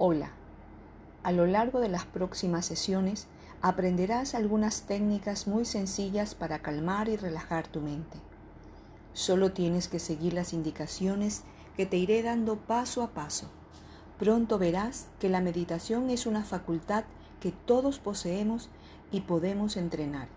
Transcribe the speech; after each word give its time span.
Hola. 0.00 0.30
A 1.24 1.32
lo 1.32 1.44
largo 1.46 1.80
de 1.80 1.88
las 1.88 2.04
próximas 2.04 2.64
sesiones 2.64 3.26
aprenderás 3.62 4.36
algunas 4.36 4.82
técnicas 4.82 5.48
muy 5.48 5.64
sencillas 5.64 6.36
para 6.36 6.60
calmar 6.60 7.08
y 7.08 7.16
relajar 7.16 7.66
tu 7.66 7.80
mente. 7.80 8.16
Solo 9.12 9.50
tienes 9.50 9.88
que 9.88 9.98
seguir 9.98 10.34
las 10.34 10.52
indicaciones 10.52 11.42
que 11.76 11.84
te 11.84 11.96
iré 11.96 12.22
dando 12.22 12.58
paso 12.58 13.02
a 13.02 13.08
paso. 13.08 13.48
Pronto 14.20 14.56
verás 14.56 15.08
que 15.18 15.28
la 15.28 15.40
meditación 15.40 16.10
es 16.10 16.26
una 16.26 16.44
facultad 16.44 17.02
que 17.40 17.50
todos 17.50 17.98
poseemos 17.98 18.68
y 19.10 19.22
podemos 19.22 19.76
entrenar. 19.76 20.28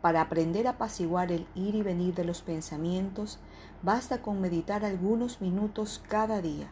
Para 0.00 0.22
aprender 0.22 0.66
a 0.66 0.70
apaciguar 0.70 1.30
el 1.30 1.46
ir 1.54 1.74
y 1.74 1.82
venir 1.82 2.14
de 2.14 2.24
los 2.24 2.40
pensamientos, 2.40 3.38
basta 3.82 4.22
con 4.22 4.40
meditar 4.40 4.82
algunos 4.82 5.42
minutos 5.42 6.02
cada 6.08 6.40
día. 6.40 6.70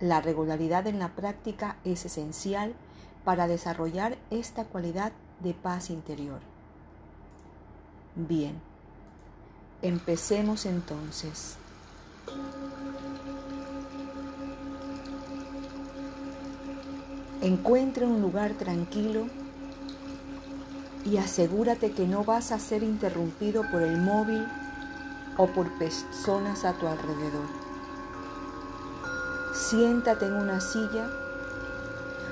La 0.00 0.22
regularidad 0.22 0.86
en 0.86 0.98
la 0.98 1.10
práctica 1.10 1.76
es 1.84 2.06
esencial 2.06 2.74
para 3.22 3.46
desarrollar 3.46 4.16
esta 4.30 4.64
cualidad 4.64 5.12
de 5.40 5.52
paz 5.52 5.90
interior. 5.90 6.40
Bien, 8.16 8.54
empecemos 9.82 10.64
entonces. 10.64 11.56
Encuentra 17.42 18.06
un 18.06 18.22
lugar 18.22 18.52
tranquilo 18.54 19.26
y 21.04 21.18
asegúrate 21.18 21.92
que 21.92 22.06
no 22.06 22.24
vas 22.24 22.52
a 22.52 22.58
ser 22.58 22.82
interrumpido 22.82 23.64
por 23.70 23.82
el 23.82 23.98
móvil 23.98 24.46
o 25.36 25.46
por 25.46 25.70
personas 25.78 26.64
a 26.64 26.72
tu 26.72 26.86
alrededor. 26.86 27.59
Siéntate 29.60 30.24
en 30.24 30.32
una 30.32 30.58
silla 30.58 31.10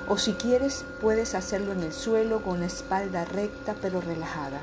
o 0.09 0.17
si 0.17 0.33
quieres 0.33 0.87
puedes 1.03 1.35
hacerlo 1.35 1.73
en 1.73 1.83
el 1.83 1.93
suelo 1.93 2.43
con 2.43 2.61
la 2.61 2.67
espalda 2.67 3.27
recta 3.27 3.77
pero 3.83 4.01
relajada. 4.01 4.62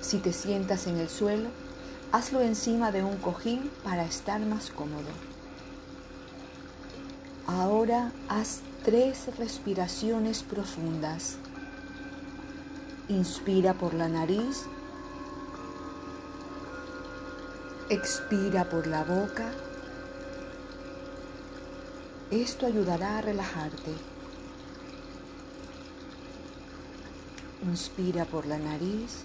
Si 0.00 0.18
te 0.18 0.32
sientas 0.32 0.88
en 0.88 0.98
el 0.98 1.08
suelo, 1.08 1.50
hazlo 2.10 2.40
encima 2.40 2.90
de 2.90 3.04
un 3.04 3.16
cojín 3.18 3.70
para 3.84 4.04
estar 4.04 4.40
más 4.40 4.70
cómodo. 4.70 5.08
Ahora 7.46 8.10
haz 8.28 8.60
tres 8.84 9.28
respiraciones 9.38 10.42
profundas. 10.42 11.36
Inspira 13.08 13.74
por 13.74 13.94
la 13.94 14.08
nariz. 14.08 14.64
Expira 17.88 18.68
por 18.68 18.88
la 18.88 19.04
boca. 19.04 19.52
Esto 22.32 22.64
ayudará 22.64 23.18
a 23.18 23.20
relajarte. 23.20 23.92
Inspira 27.62 28.24
por 28.24 28.46
la 28.46 28.56
nariz. 28.56 29.24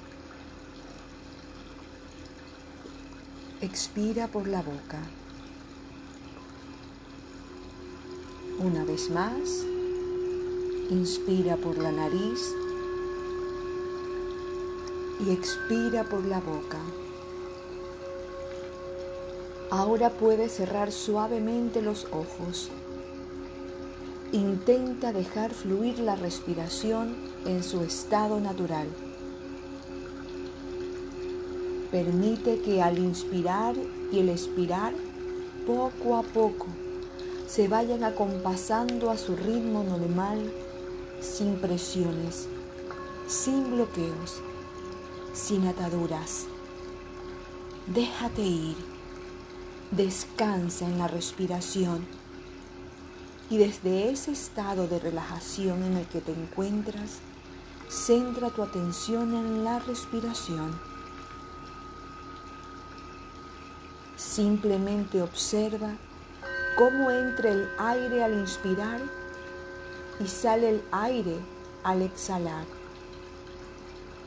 Expira 3.61 4.27
por 4.27 4.45
la 4.45 4.61
boca. 4.61 4.99
Una 8.59 8.83
vez 8.83 9.09
más, 9.09 9.64
inspira 10.89 11.55
por 11.55 11.77
la 11.77 11.94
nariz 11.94 12.53
y 15.25 15.31
expira 15.31 16.03
por 16.03 16.25
la 16.25 16.42
boca. 16.42 16.80
Ahora 19.69 20.09
puedes 20.09 20.52
cerrar 20.52 20.92
suavemente 20.92 21.81
los 21.81 22.05
ojos. 22.11 22.69
Intenta 24.33 25.14
dejar 25.14 25.53
fluir 25.53 26.00
la 26.00 26.17
respiración 26.17 27.16
en 27.45 27.64
su 27.64 27.81
estado 27.81 28.42
natural. 28.42 28.88
Permite 31.92 32.60
que 32.60 32.82
al 32.82 32.98
inspirar 32.98 33.76
y 34.11 34.20
el 34.20 34.27
expirar, 34.27 34.93
poco 35.66 36.17
a 36.17 36.23
poco, 36.23 36.67
se 37.48 37.70
vayan 37.70 38.04
acompasando 38.04 39.11
a 39.11 39.17
su 39.17 39.33
ritmo 39.37 39.83
normal, 39.83 40.52
sin 41.21 41.55
presiones, 41.55 42.49
sin 43.27 43.71
bloqueos, 43.71 44.42
sin 45.32 45.66
ataduras. 45.67 46.48
Déjate 47.87 48.42
ir, 48.42 48.76
descansa 49.92 50.86
en 50.86 50.98
la 50.98 51.08
respiración 51.08 52.17
y 53.49 53.58
desde 53.58 54.09
ese 54.11 54.31
estado 54.31 54.87
de 54.87 54.99
relajación 54.99 55.83
en 55.83 55.97
el 55.97 56.05
que 56.08 56.21
te 56.21 56.33
encuentras, 56.33 57.19
centra 57.89 58.49
tu 58.49 58.61
atención 58.61 59.33
en 59.33 59.63
la 59.63 59.80
respiración. 59.80 60.77
Simplemente 64.17 65.21
observa 65.21 65.95
cómo 66.77 67.09
entra 67.09 67.52
el 67.52 67.69
aire 67.80 68.23
al 68.23 68.33
inspirar 68.33 69.02
y 70.19 70.27
sale 70.27 70.69
el 70.69 70.83
aire 70.91 71.37
al 71.83 72.02
exhalar. 72.02 72.65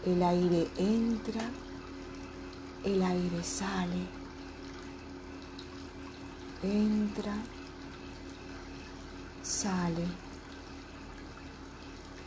El 0.06 0.22
aire 0.22 0.66
entra, 0.78 1.42
el 2.84 3.02
aire 3.02 3.44
sale, 3.44 4.06
entra, 6.62 7.34
sale. 9.50 10.06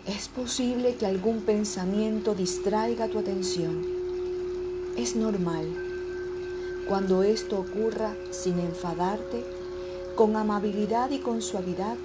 Es 0.06 0.28
posible 0.28 0.95
que 0.95 1.06
algún 1.06 1.41
pensamiento 1.41 2.35
distraiga 2.35 3.07
tu 3.07 3.19
atención. 3.19 3.81
Es 4.97 5.16
normal. 5.16 5.66
Cuando 6.88 7.23
esto 7.23 7.59
ocurra 7.59 8.13
sin 8.31 8.59
enfadarte, 8.59 9.45
con 10.16 10.35
amabilidad 10.35 11.09
y 11.12 11.19
con 11.19 11.41
suavidad, 11.41 11.95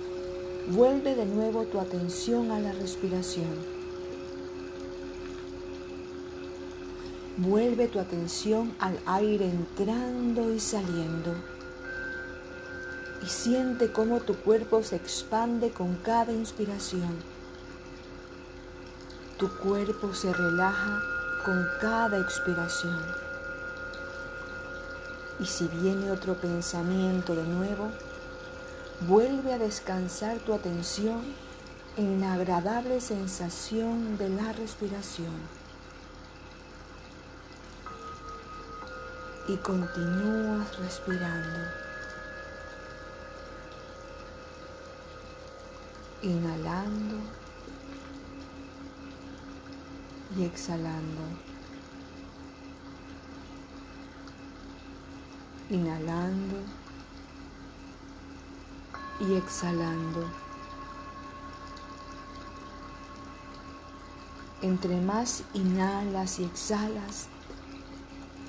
vuelve 0.71 1.17
de 1.17 1.27
nuevo 1.27 1.65
tu 1.65 1.81
atención 1.81 2.53
a 2.53 2.61
la 2.61 2.73
respiración. 2.73 3.79
Vuelve 7.39 7.89
tu 7.89 7.99
atención 7.99 8.75
al 8.79 8.99
aire 9.05 9.47
entrando 9.47 10.55
y 10.55 10.61
saliendo 10.61 11.58
y 13.23 13.27
siente 13.27 13.91
cómo 13.93 14.21
tu 14.21 14.37
cuerpo 14.37 14.83
se 14.83 14.97
expande 14.97 15.71
con 15.71 15.97
cada 15.97 16.33
inspiración. 16.33 17.17
Tu 19.39 19.49
cuerpo 19.59 20.15
se 20.15 20.33
relaja 20.33 21.01
con 21.45 21.67
cada 21.81 22.19
expiración. 22.19 22.99
Y 25.41 25.47
si 25.47 25.69
viene 25.69 26.11
otro 26.11 26.35
pensamiento 26.35 27.35
de 27.35 27.45
nuevo, 27.45 27.91
vuelve 29.03 29.53
a 29.53 29.59
descansar 29.59 30.39
tu 30.39 30.53
atención 30.53 31.23
en 31.97 32.21
la 32.21 32.35
agradable 32.35 33.01
sensación 33.01 34.19
de 34.19 34.29
la 34.29 34.53
respiración. 34.53 35.59
Y 39.49 39.57
continúas 39.57 40.77
respirando. 40.79 41.88
Inhalando 46.23 47.17
y 50.37 50.45
exhalando. 50.45 51.23
Inhalando 55.71 56.57
y 59.21 59.35
exhalando. 59.35 60.29
Entre 64.61 65.01
más 65.01 65.45
inhalas 65.55 66.41
y 66.41 66.45
exhalas, 66.45 67.29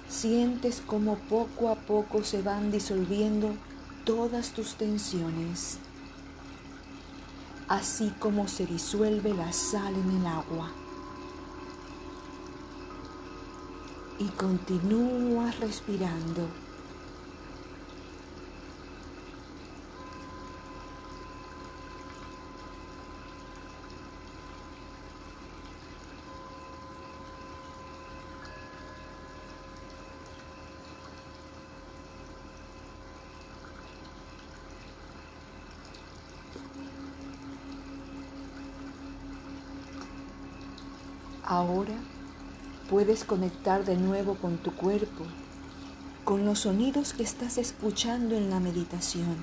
sientes 0.07 0.81
como 0.81 1.17
poco 1.17 1.69
a 1.69 1.75
poco 1.75 2.23
se 2.23 2.41
van 2.41 2.71
disolviendo 2.71 3.53
todas 4.05 4.53
tus 4.53 4.73
tensiones 4.75 5.77
así 7.69 8.11
como 8.19 8.47
se 8.47 8.65
disuelve 8.65 9.33
la 9.33 9.53
sal 9.53 9.93
en 9.93 10.19
el 10.19 10.27
agua. 10.27 10.71
Y 14.17 14.25
continúa 14.29 15.51
respirando. 15.51 16.68
Ahora 41.49 41.95
puedes 42.91 43.23
conectar 43.23 43.83
de 43.83 43.97
nuevo 43.97 44.35
con 44.35 44.57
tu 44.57 44.71
cuerpo, 44.71 45.25
con 46.23 46.45
los 46.45 46.59
sonidos 46.59 47.13
que 47.13 47.23
estás 47.23 47.57
escuchando 47.57 48.35
en 48.35 48.51
la 48.51 48.59
meditación. 48.59 49.35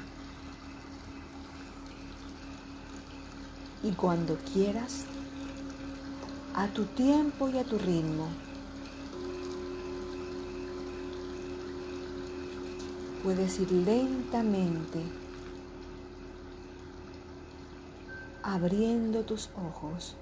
Y 3.82 3.90
cuando 3.90 4.38
quieras, 4.52 5.06
a 6.54 6.68
tu 6.68 6.84
tiempo 6.84 7.48
y 7.48 7.58
a 7.58 7.64
tu 7.64 7.76
ritmo, 7.76 8.28
puedes 13.24 13.58
ir 13.58 13.72
lentamente 13.72 15.00
abriendo 18.44 19.24
tus 19.24 19.50
ojos. 19.56 20.14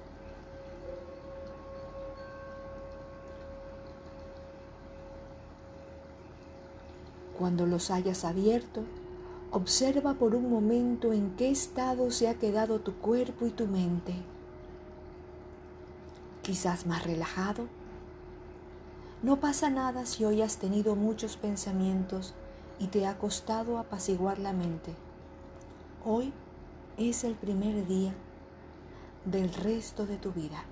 Cuando 7.44 7.67
los 7.67 7.91
hayas 7.91 8.25
abierto, 8.25 8.85
observa 9.50 10.14
por 10.14 10.35
un 10.35 10.49
momento 10.49 11.12
en 11.12 11.37
qué 11.37 11.50
estado 11.50 12.11
se 12.11 12.26
ha 12.26 12.37
quedado 12.37 12.81
tu 12.81 12.94
cuerpo 12.94 13.44
y 13.44 13.50
tu 13.50 13.67
mente. 13.67 14.14
Quizás 16.41 16.87
más 16.87 17.05
relajado. 17.05 17.67
No 19.23 19.41
pasa 19.41 19.69
nada 19.69 20.06
si 20.06 20.25
hoy 20.25 20.41
has 20.41 20.56
tenido 20.56 20.96
muchos 20.96 21.37
pensamientos 21.37 22.32
y 22.79 22.87
te 22.87 23.06
ha 23.06 23.19
costado 23.19 23.76
apaciguar 23.76 24.38
la 24.38 24.55
mente. 24.55 24.94
Hoy 26.02 26.32
es 26.97 27.25
el 27.25 27.35
primer 27.35 27.87
día 27.87 28.14
del 29.26 29.52
resto 29.52 30.06
de 30.06 30.17
tu 30.17 30.32
vida. 30.32 30.64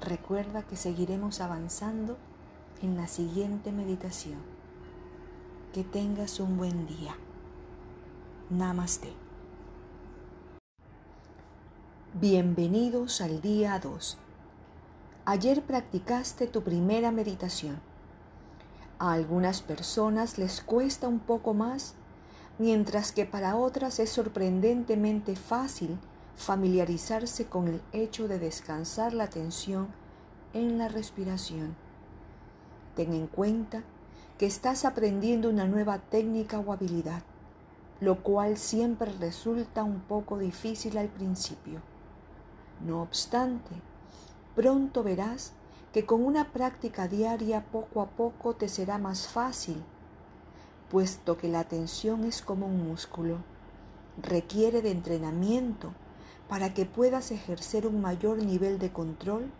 Recuerda 0.00 0.64
que 0.64 0.74
seguiremos 0.74 1.40
avanzando 1.40 2.16
en 2.82 2.96
la 2.96 3.06
siguiente 3.06 3.70
meditación. 3.70 4.57
Que 5.72 5.84
tengas 5.84 6.40
un 6.40 6.56
buen 6.56 6.86
día. 6.86 7.14
Namaste. 8.48 9.12
Bienvenidos 12.14 13.20
al 13.20 13.42
día 13.42 13.78
2. 13.78 14.16
Ayer 15.26 15.62
practicaste 15.62 16.46
tu 16.46 16.62
primera 16.62 17.12
meditación. 17.12 17.80
A 18.98 19.12
algunas 19.12 19.60
personas 19.60 20.38
les 20.38 20.62
cuesta 20.62 21.06
un 21.06 21.18
poco 21.18 21.52
más, 21.52 21.96
mientras 22.58 23.12
que 23.12 23.26
para 23.26 23.54
otras 23.54 23.98
es 23.98 24.08
sorprendentemente 24.08 25.36
fácil 25.36 25.98
familiarizarse 26.34 27.44
con 27.44 27.68
el 27.68 27.82
hecho 27.92 28.26
de 28.26 28.38
descansar 28.38 29.12
la 29.12 29.24
atención 29.24 29.88
en 30.54 30.78
la 30.78 30.88
respiración. 30.88 31.76
Ten 32.96 33.12
en 33.12 33.26
cuenta 33.26 33.80
que 33.80 33.97
estás 34.46 34.84
aprendiendo 34.84 35.50
una 35.50 35.66
nueva 35.66 35.98
técnica 35.98 36.60
o 36.60 36.72
habilidad, 36.72 37.22
lo 38.00 38.22
cual 38.22 38.56
siempre 38.56 39.12
resulta 39.18 39.82
un 39.82 40.00
poco 40.00 40.38
difícil 40.38 40.96
al 40.98 41.08
principio. 41.08 41.80
No 42.86 43.02
obstante, 43.02 43.70
pronto 44.54 45.02
verás 45.02 45.52
que 45.92 46.06
con 46.06 46.24
una 46.24 46.52
práctica 46.52 47.08
diaria 47.08 47.64
poco 47.72 48.00
a 48.00 48.06
poco 48.06 48.54
te 48.54 48.68
será 48.68 48.98
más 48.98 49.26
fácil, 49.26 49.82
puesto 50.90 51.36
que 51.36 51.48
la 51.48 51.60
atención 51.60 52.24
es 52.24 52.42
como 52.42 52.66
un 52.66 52.86
músculo, 52.86 53.38
requiere 54.22 54.82
de 54.82 54.90
entrenamiento 54.90 55.92
para 56.48 56.74
que 56.74 56.86
puedas 56.86 57.30
ejercer 57.30 57.86
un 57.86 58.00
mayor 58.00 58.38
nivel 58.42 58.78
de 58.78 58.92
control 58.92 59.50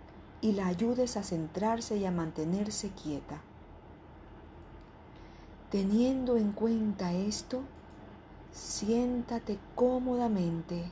y 0.40 0.52
la 0.52 0.68
ayudes 0.68 1.16
a 1.16 1.22
centrarse 1.22 1.96
y 1.96 2.04
a 2.04 2.10
mantenerse 2.10 2.90
quieta. 2.90 3.40
Teniendo 5.70 6.38
en 6.38 6.52
cuenta 6.52 7.12
esto, 7.12 7.60
siéntate 8.54 9.58
cómodamente, 9.74 10.90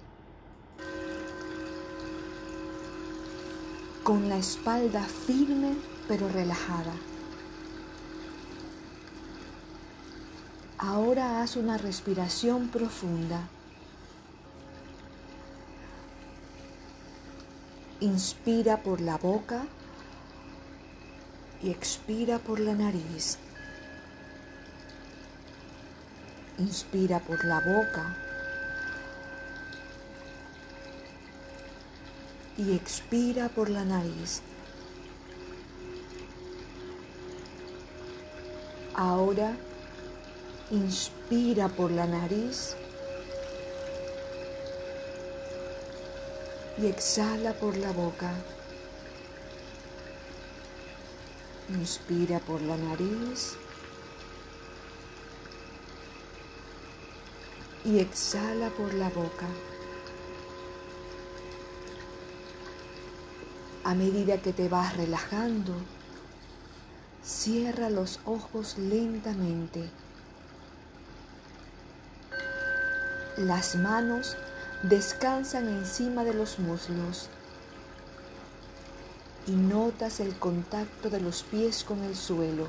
con 4.03 4.29
la 4.29 4.37
espalda 4.37 5.03
firme 5.03 5.77
pero 6.07 6.29
relajada. 6.29 6.93
Ahora 10.77 11.41
haz 11.41 11.57
una 11.57 11.79
respiración 11.79 12.69
profunda. 12.69 13.49
Inspira 18.01 18.83
por 18.83 19.01
la 19.01 19.17
boca 19.17 19.65
y 21.63 21.71
expira 21.71 22.39
por 22.39 22.61
la 22.61 22.75
nariz. 22.75 23.39
Inspira 26.59 27.21
por 27.21 27.45
la 27.45 27.61
boca 27.61 28.17
y 32.57 32.75
expira 32.75 33.51
por 33.51 33.69
la 33.69 33.85
nariz. 33.85 34.41
Ahora 38.95 39.55
inspira 40.71 41.69
por 41.69 41.91
la 41.91 42.07
nariz 42.07 42.75
y 46.79 46.87
exhala 46.87 47.53
por 47.53 47.77
la 47.77 47.93
boca. 47.93 48.33
Inspira 51.69 52.39
por 52.41 52.63
la 52.63 52.77
nariz 52.79 53.59
y 57.87 58.01
exhala 58.01 58.69
por 58.71 58.93
la 58.95 59.09
boca. 59.11 59.47
A 63.85 63.95
medida 63.95 64.43
que 64.43 64.53
te 64.53 64.69
vas 64.69 64.97
relajando, 64.97 65.73
cierra 67.23 67.89
los 67.89 68.19
ojos 68.25 68.77
lentamente. 68.79 69.89
Las 73.37 73.77
manos 73.77 74.37
descansan 74.83 75.69
encima 75.69 76.25
de 76.25 76.35
los 76.35 76.59
muslos 76.59 77.29
y 79.47 79.53
notas 79.53 80.19
el 80.19 80.37
contacto 80.37 81.09
de 81.09 81.21
los 81.21 81.45
pies 81.45 81.85
con 81.85 82.03
el 82.03 82.17
suelo. 82.17 82.67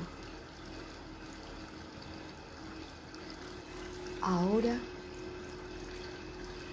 Ahora 4.22 4.78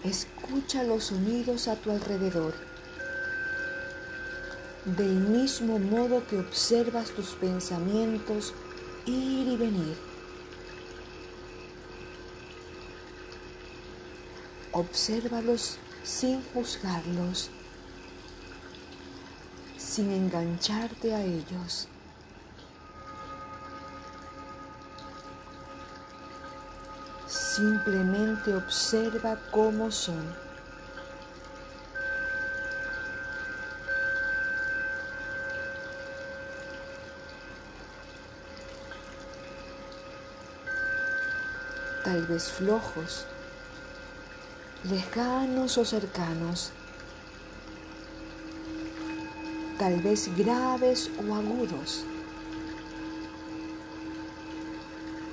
Escucha 0.06 0.84
los 0.84 1.06
sonidos 1.06 1.68
a 1.68 1.76
tu 1.78 1.90
alrededor. 1.90 2.54
Del 4.86 5.16
mismo 5.16 5.80
modo 5.80 6.28
que 6.28 6.38
observas 6.38 7.10
tus 7.10 7.30
pensamientos 7.30 8.54
ir 9.08 9.48
y 9.48 9.58
venir. 9.58 9.98
Obsérvalos 14.74 15.80
sin 16.04 16.44
juzgarlos, 16.54 17.50
sin 19.76 20.12
engancharte 20.12 21.16
a 21.16 21.24
ellos. 21.24 21.88
Simplemente 27.56 28.54
observa 28.54 29.38
cómo 29.50 29.90
son. 29.90 30.26
Tal 42.04 42.24
vez 42.24 42.52
flojos, 42.52 43.26
lejanos 44.84 45.78
o 45.78 45.86
cercanos, 45.86 46.74
tal 49.80 50.02
vez 50.02 50.30
graves 50.36 51.10
o 51.26 51.34
agudos. 51.34 52.04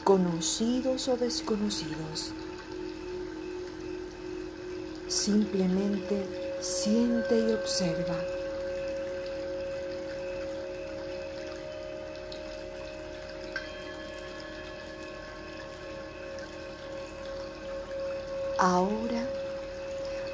Conocidos 0.05 1.07
o 1.09 1.17
desconocidos. 1.17 2.33
Simplemente 5.07 6.27
siente 6.61 7.39
y 7.39 7.53
observa. 7.53 8.17
Ahora 18.59 19.29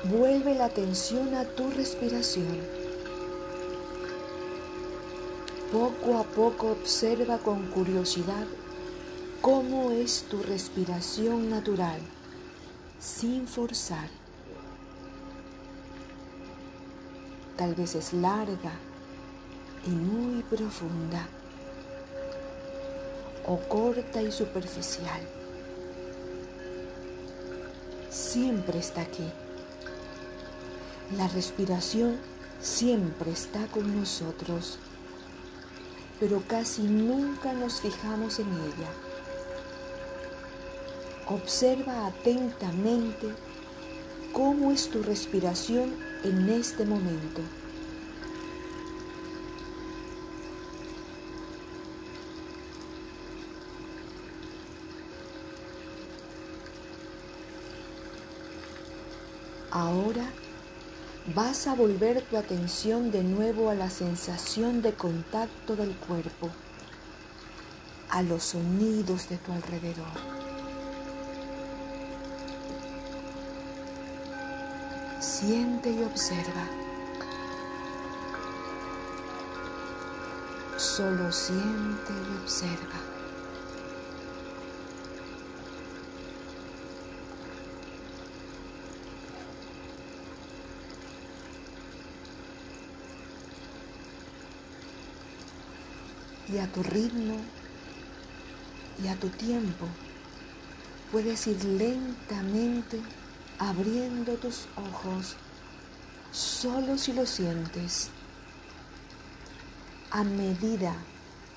vuelve 0.05 0.55
la 0.55 0.67
atención 0.67 1.35
a 1.35 1.45
tu 1.45 1.71
respiración. 1.71 2.59
Poco 5.73 6.19
a 6.19 6.25
poco 6.25 6.69
observa 6.69 7.39
con 7.39 7.67
curiosidad 7.69 8.47
cómo 9.40 9.90
es 9.92 10.25
tu 10.25 10.42
respiración 10.42 11.50
natural, 11.50 12.00
sin 12.99 13.47
forzar. 13.47 14.09
Tal 17.57 17.75
vez 17.75 17.95
es 17.95 18.12
larga 18.12 18.73
y 19.87 19.90
muy 19.90 20.42
profunda, 20.42 21.26
o 23.47 23.57
corta 23.68 24.23
y 24.23 24.30
superficial. 24.30 25.21
Siempre 28.11 28.78
está 28.78 29.02
aquí. 29.02 29.28
La 31.16 31.26
respiración 31.28 32.18
siempre 32.61 33.30
está 33.30 33.66
con 33.68 33.99
nosotros, 33.99 34.78
pero 36.21 36.42
casi 36.47 36.83
nunca 36.83 37.52
nos 37.52 37.80
fijamos 37.80 38.38
en 38.40 38.49
ella. 38.49 39.08
Observa 41.31 42.07
atentamente 42.07 43.29
cómo 44.33 44.73
es 44.73 44.89
tu 44.89 45.03
respiración 45.03 45.95
en 46.25 46.49
este 46.49 46.87
momento. 46.87 47.43
Ahora 59.71 60.25
vas 61.35 61.67
a 61.67 61.75
volver 61.75 62.23
tu 62.23 62.39
atención 62.39 63.11
de 63.11 63.23
nuevo 63.23 63.69
a 63.69 63.75
la 63.75 63.91
sensación 63.91 64.81
de 64.81 64.95
contacto 64.95 65.77
del 65.77 65.95
cuerpo, 65.95 66.49
a 68.09 68.23
los 68.23 68.45
sonidos 68.45 69.29
de 69.29 69.37
tu 69.37 69.53
alrededor. 69.53 70.38
Siente 75.38 75.88
y 75.92 76.02
observa. 76.02 76.66
Solo 80.76 81.30
siente 81.30 82.12
y 82.12 82.42
observa. 82.42 82.99
y 96.49 96.59
a 96.59 96.66
tu 96.73 96.83
ritmo 96.83 97.37
y 99.04 99.09
a 99.09 99.14
tu 99.16 99.28
tiempo 99.28 99.87
puedes 101.12 101.47
ir 101.47 101.62
lentamente 101.62 103.02
abriendo 103.59 104.35
tus 104.35 104.67
ojos 104.77 105.37
solo 106.31 106.97
si 106.97 107.12
lo 107.12 107.27
sientes 107.27 108.11
a 110.11 110.23
medida 110.23 110.95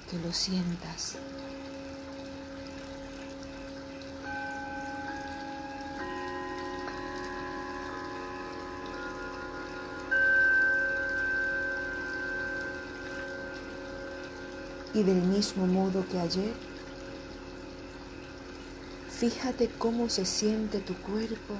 que 0.09 0.17
lo 0.17 0.33
sientas. 0.33 1.15
Y 14.93 15.03
del 15.03 15.21
mismo 15.21 15.67
modo 15.67 16.05
que 16.09 16.19
ayer, 16.19 16.53
fíjate 19.09 19.69
cómo 19.77 20.09
se 20.09 20.25
siente 20.25 20.79
tu 20.79 20.95
cuerpo 20.95 21.55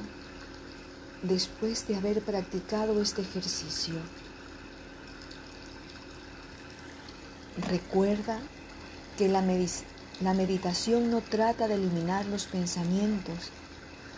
después 1.24 1.88
de 1.88 1.96
haber 1.96 2.22
practicado 2.22 3.02
este 3.02 3.22
ejercicio. 3.22 3.96
Recuerda 7.58 8.40
que 9.18 9.28
la, 9.28 9.42
meditación 10.34 11.12
no 11.12 11.22
trata 11.22 11.68
de 11.68 11.76
eliminar 11.76 12.26
los 12.26 12.46
pensamientos, 12.46 13.52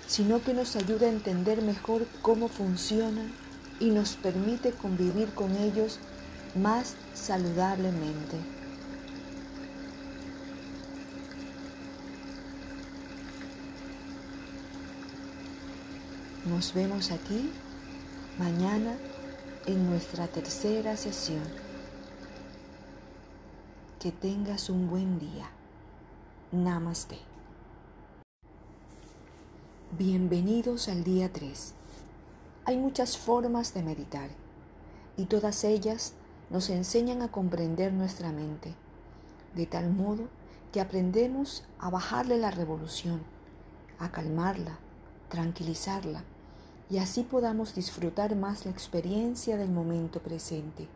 sino 0.08 0.42
que 0.42 0.54
nos 0.54 0.76
ayuda 0.76 1.08
a 1.08 1.10
entender 1.10 1.62
mejor 1.62 2.06
cómo 2.22 2.48
funcionan 2.48 3.34
y 3.80 3.90
nos 3.90 4.16
permite 4.16 4.72
convivir 4.72 5.30
con 5.34 5.56
ellos 5.58 6.00
más 6.56 6.96
saludablemente. 7.14 8.38
Nos 16.46 16.74
vemos 16.74 17.12
aquí 17.12 17.50
mañana 18.38 18.98
en 19.66 19.90
nuestra 19.90 20.28
tercera 20.28 20.98
sesión. 20.98 21.44
Que 24.02 24.12
tengas 24.12 24.70
un 24.70 24.90
buen 24.90 25.20
día. 25.20 25.50
Namaste. 26.52 27.18
Bienvenidos 29.98 30.90
al 30.90 31.06
día 31.06 31.32
3. 31.32 31.76
Hay 32.66 32.78
muchas 32.78 33.18
formas 33.18 33.74
de 33.74 33.84
meditar 33.84 34.30
y 35.16 35.28
todas 35.28 35.64
ellas 35.64 36.12
nos 36.50 36.70
enseñan 36.70 37.22
a 37.22 37.32
comprender 37.32 37.94
nuestra 37.94 38.34
mente, 38.34 38.74
de 39.56 39.66
tal 39.66 39.92
modo 39.92 40.28
que 40.74 40.82
aprendemos 40.82 41.64
a 41.80 41.90
bajarle 41.90 42.38
la 42.38 42.52
revolución, 42.52 43.22
a 43.98 44.12
calmarla, 44.12 44.78
tranquilizarla 45.30 46.26
y 46.94 47.00
así 47.00 47.24
podamos 47.24 47.74
disfrutar 47.74 48.36
más 48.36 48.66
la 48.66 48.72
experiencia 48.72 49.58
del 49.58 49.72
momento 49.72 50.20
presente. 50.20 50.88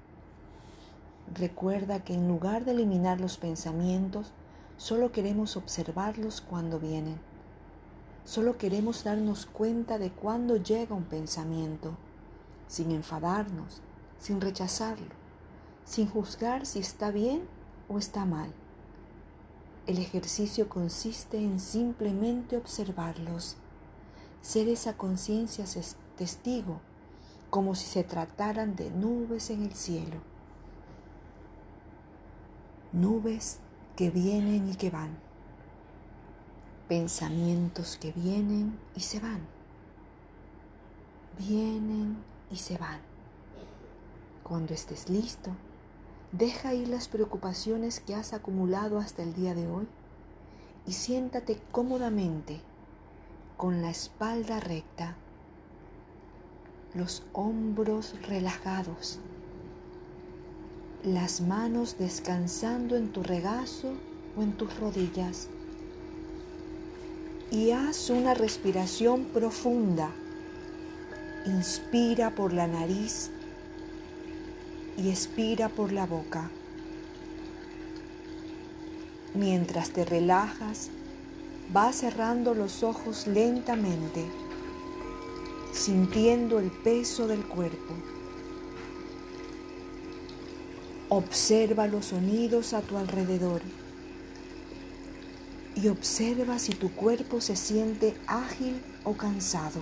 Recuerda 1.34 2.04
que 2.04 2.14
en 2.14 2.28
lugar 2.28 2.66
de 2.66 2.74
eliminar 2.74 3.20
los 3.20 3.40
pensamientos, 3.40 4.32
solo 4.78 5.12
queremos 5.12 5.58
observarlos 5.58 6.40
cuando 6.40 6.78
vienen. 6.78 7.20
Solo 8.26 8.60
queremos 8.60 9.06
darnos 9.06 9.48
cuenta 9.48 9.98
de 9.98 10.12
cuándo 10.12 10.58
llega 10.58 10.94
un 10.94 11.06
pensamiento, 11.06 11.98
sin 12.68 12.92
enfadarnos, 12.92 13.82
sin 14.20 14.40
rechazarlo, 14.40 15.16
sin 15.84 16.08
juzgar 16.08 16.68
si 16.68 16.78
está 16.78 17.10
bien 17.10 17.42
o 17.90 17.98
está 17.98 18.24
mal. 18.24 18.52
El 19.88 19.98
ejercicio 19.98 20.70
consiste 20.70 21.40
en 21.40 21.60
simplemente 21.60 22.56
observarlos 22.56 23.58
ser 24.42 24.68
esa 24.70 24.98
conciencia 24.98 25.66
testigo, 26.18 26.80
como 27.50 27.76
si 27.76 27.86
se 27.86 28.04
trataran 28.04 28.76
de 28.76 28.92
nubes 28.92 29.50
en 29.50 29.64
el 29.64 29.74
cielo. 29.74 30.18
Nubes 32.92 33.60
que 33.96 34.10
vienen 34.10 34.70
y 34.70 34.76
que 34.76 34.90
van. 34.90 35.18
Pensamientos 36.88 37.98
que 37.98 38.12
vienen 38.12 38.80
y 38.96 39.02
se 39.02 39.20
van. 39.20 39.42
Vienen 41.38 42.18
y 42.52 42.58
se 42.58 42.78
van. 42.78 43.00
Cuando 44.44 44.74
estés 44.74 45.10
listo, 45.10 45.52
deja 46.32 46.74
ir 46.74 46.88
las 46.88 47.08
preocupaciones 47.08 48.00
que 48.00 48.16
has 48.16 48.34
acumulado 48.34 49.00
hasta 49.00 49.24
el 49.24 49.34
día 49.34 49.54
de 49.54 49.68
hoy 49.68 49.88
y 50.86 50.94
siéntate 50.94 51.60
cómodamente 51.72 52.62
con 53.58 53.82
la 53.82 53.90
espalda 53.90 54.60
recta, 54.60 55.16
los 56.94 57.24
hombros 57.34 58.14
relajados, 58.28 59.18
las 61.04 61.42
manos 61.42 61.98
descansando 61.98 62.96
en 62.96 63.12
tu 63.12 63.24
regazo 63.24 63.94
o 64.38 64.44
en 64.44 64.54
tus 64.54 64.80
rodillas. 64.80 65.50
Y 67.50 67.72
haz 67.72 68.12
una 68.12 68.36
respiración 68.36 69.26
profunda. 69.26 70.12
Inspira 71.48 72.36
por 72.36 72.54
la 72.54 72.68
nariz 72.68 73.32
y 74.98 75.10
expira 75.10 75.70
por 75.70 75.92
la 75.92 76.06
boca. 76.06 76.52
Mientras 79.34 79.92
te 79.92 80.04
relajas, 80.04 80.90
va 81.76 81.92
cerrando 81.92 82.54
los 82.54 82.84
ojos 82.84 83.28
lentamente, 83.28 84.26
sintiendo 85.74 86.60
el 86.60 86.72
peso 86.72 87.28
del 87.28 87.46
cuerpo. 87.46 87.94
Observa 91.10 91.88
los 91.88 92.08
sonidos 92.08 92.74
a 92.74 92.82
tu 92.82 92.98
alrededor 92.98 93.62
y 95.76 95.88
observa 95.90 96.60
si 96.60 96.74
tu 96.74 96.92
cuerpo 96.92 97.40
se 97.40 97.56
siente 97.56 98.16
ágil 98.28 98.82
o 99.04 99.14
cansado. 99.14 99.82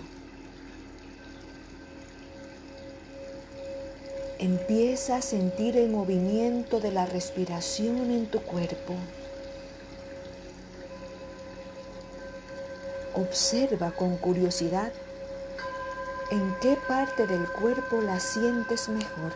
Empieza 4.38 5.18
a 5.18 5.22
sentir 5.22 5.78
el 5.78 5.90
movimiento 5.90 6.82
de 6.82 6.92
la 6.92 7.06
respiración 7.06 8.12
en 8.12 8.26
tu 8.26 8.42
cuerpo. 8.42 8.96
Observa 13.16 13.92
con 13.92 14.18
curiosidad 14.18 14.92
en 16.32 16.56
qué 16.60 16.78
parte 16.88 17.26
del 17.26 17.48
cuerpo 17.48 18.02
la 18.02 18.20
sientes 18.20 18.90
mejor. 18.90 19.32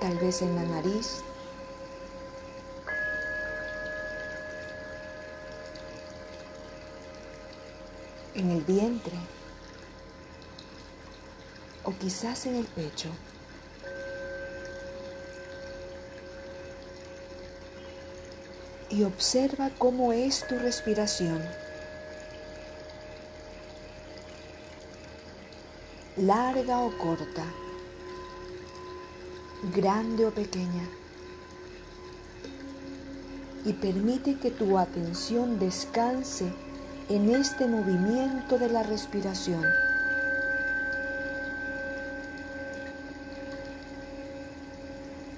Tal 0.00 0.18
vez 0.18 0.42
en 0.42 0.54
la 0.54 0.62
nariz, 0.62 1.22
en 8.34 8.50
el 8.50 8.60
vientre 8.62 9.16
o 11.84 11.92
quizás 11.92 12.44
en 12.44 12.56
el 12.56 12.66
pecho. 12.66 13.08
Y 18.90 19.04
observa 19.04 19.70
cómo 19.78 20.12
es 20.12 20.46
tu 20.48 20.58
respiración. 20.58 21.40
Larga 26.16 26.80
o 26.80 26.96
corta, 26.98 27.44
grande 29.74 30.26
o 30.26 30.30
pequeña. 30.32 30.88
Y 33.64 33.74
permite 33.74 34.38
que 34.38 34.50
tu 34.50 34.76
atención 34.76 35.58
descanse 35.58 36.52
en 37.08 37.30
este 37.30 37.66
movimiento 37.66 38.58
de 38.58 38.68
la 38.68 38.82
respiración. 38.82 39.64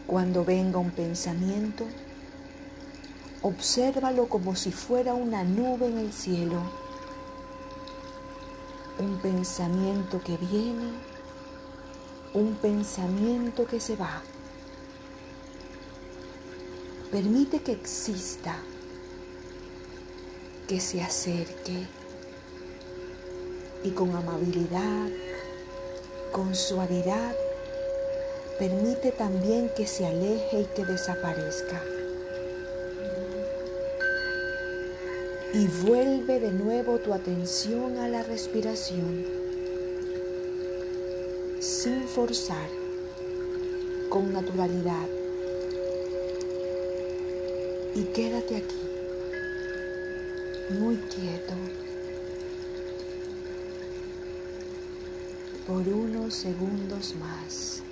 Cuando 0.06 0.44
venga 0.44 0.78
un 0.78 0.90
pensamiento, 0.90 1.86
obsérvalo 3.42 4.28
como 4.28 4.54
si 4.54 4.70
fuera 4.70 5.14
una 5.14 5.42
nube 5.42 5.86
en 5.86 5.98
el 5.98 6.12
cielo. 6.12 6.62
Un 8.98 9.18
pensamiento 9.18 10.20
que 10.22 10.36
viene, 10.36 10.92
un 12.34 12.54
pensamiento 12.54 13.66
que 13.66 13.80
se 13.80 13.96
va. 13.96 14.22
Permite 17.10 17.60
que 17.60 17.72
exista, 17.72 18.56
que 20.68 20.80
se 20.80 21.02
acerque 21.02 21.86
y 23.82 23.90
con 23.90 24.14
amabilidad, 24.14 25.08
con 26.30 26.54
suavidad, 26.54 27.34
permite 28.58 29.10
también 29.10 29.70
que 29.76 29.86
se 29.86 30.06
aleje 30.06 30.60
y 30.60 30.64
que 30.76 30.84
desaparezca. 30.84 31.82
Y 35.54 35.66
vuelve 35.66 36.40
de 36.40 36.50
nuevo 36.50 36.98
tu 36.98 37.12
atención 37.12 37.98
a 37.98 38.08
la 38.08 38.22
respiración, 38.22 39.26
sin 41.60 42.08
forzar, 42.08 42.70
con 44.08 44.32
naturalidad. 44.32 45.06
Y 47.94 48.04
quédate 48.04 48.56
aquí, 48.56 48.80
muy 50.70 50.96
quieto, 50.96 51.52
por 55.66 55.86
unos 55.86 56.32
segundos 56.32 57.14
más. 57.16 57.82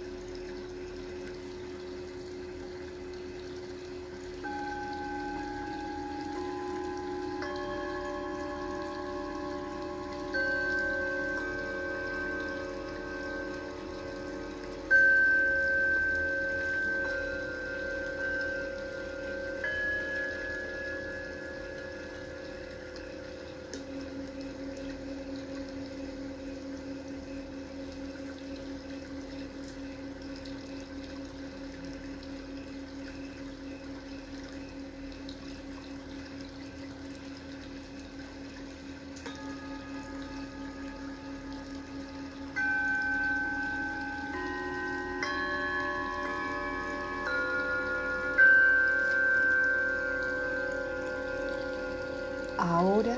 Ahora 52.60 53.16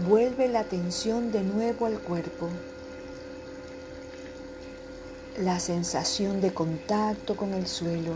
vuelve 0.00 0.48
la 0.48 0.58
atención 0.58 1.30
de 1.30 1.44
nuevo 1.44 1.86
al 1.86 2.00
cuerpo. 2.00 2.48
La 5.38 5.60
sensación 5.60 6.40
de 6.40 6.52
contacto 6.52 7.36
con 7.36 7.54
el 7.54 7.68
suelo. 7.68 8.14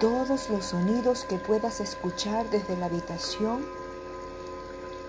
Todos 0.00 0.48
los 0.48 0.64
sonidos 0.64 1.26
que 1.28 1.36
puedas 1.36 1.80
escuchar 1.80 2.48
desde 2.48 2.78
la 2.78 2.86
habitación 2.86 3.66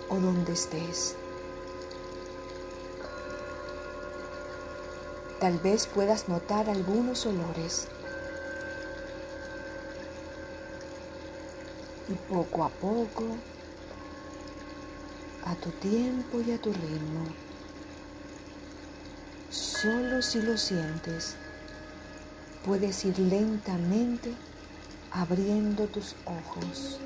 o 0.10 0.16
donde 0.16 0.52
estés. 0.52 1.16
Tal 5.40 5.58
vez 5.60 5.88
puedas 5.88 6.28
notar 6.28 6.70
algunos 6.70 7.26
olores. 7.26 7.88
Y 12.10 12.14
poco 12.14 12.64
a 12.64 12.70
poco, 12.70 13.24
a 15.46 15.56
tu 15.56 15.70
tiempo 15.70 16.42
y 16.42 16.52
a 16.52 16.58
tu 16.58 16.74
ritmo, 16.74 17.26
solo 19.50 20.22
si 20.22 20.42
lo 20.42 20.58
sientes, 20.58 21.36
puedes 22.66 23.06
ir 23.06 23.20
lentamente 23.20 24.34
abriendo 25.12 25.88
tus 25.88 26.16
ojos. 26.26 27.00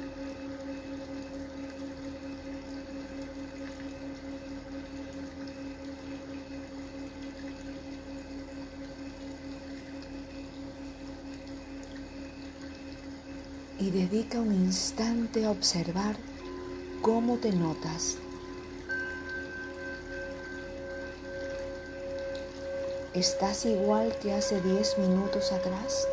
Y 13.84 13.92
dedica 13.92 14.40
un 14.40 14.54
instante 14.54 15.44
a 15.44 15.52
observar 15.52 16.16
cómo 17.02 17.36
te 17.38 17.52
notas. 17.52 18.16
¿Estás 23.14 23.66
igual 23.66 24.18
que 24.22 24.32
hace 24.32 24.62
10 24.62 25.00
minutos 25.00 25.52
atrás? 25.52 26.08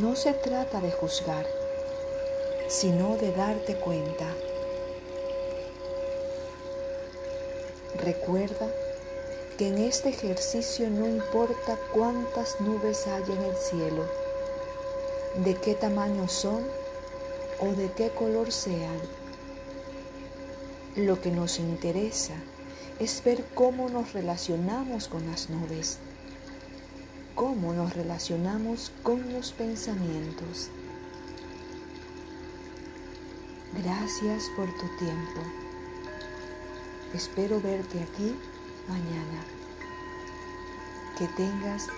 No 0.00 0.14
se 0.14 0.34
trata 0.34 0.80
de 0.80 0.92
juzgar, 0.92 1.46
sino 2.68 3.16
de 3.16 3.32
darte 3.32 3.74
cuenta. 3.74 4.28
Recuerda 7.96 8.68
que 9.58 9.66
en 9.66 9.78
este 9.78 10.10
ejercicio 10.10 10.88
no 10.90 11.08
importa 11.08 11.76
cuántas 11.92 12.60
nubes 12.60 13.08
hay 13.08 13.24
en 13.24 13.42
el 13.42 13.56
cielo, 13.56 14.21
de 15.36 15.54
qué 15.54 15.74
tamaño 15.74 16.28
son 16.28 16.62
o 17.60 17.66
de 17.72 17.90
qué 17.92 18.10
color 18.10 18.52
sean. 18.52 18.98
Lo 20.96 21.20
que 21.20 21.30
nos 21.30 21.58
interesa 21.58 22.34
es 22.98 23.22
ver 23.24 23.44
cómo 23.54 23.88
nos 23.88 24.12
relacionamos 24.12 25.08
con 25.08 25.26
las 25.26 25.48
nubes, 25.48 25.98
cómo 27.34 27.72
nos 27.72 27.94
relacionamos 27.94 28.92
con 29.02 29.32
los 29.32 29.52
pensamientos. 29.52 30.68
Gracias 33.82 34.44
por 34.54 34.66
tu 34.66 34.86
tiempo. 34.98 35.40
Espero 37.14 37.60
verte 37.60 38.02
aquí 38.02 38.36
mañana. 38.86 39.44
Que 41.18 41.26
tengas 41.28 41.88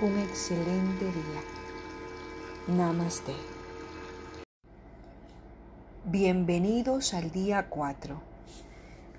un 0.00 0.18
excelente 0.18 1.04
día. 1.04 1.53
Namaste. 2.66 3.34
Bienvenidos 6.06 7.12
al 7.12 7.30
día 7.30 7.66
4. 7.68 8.18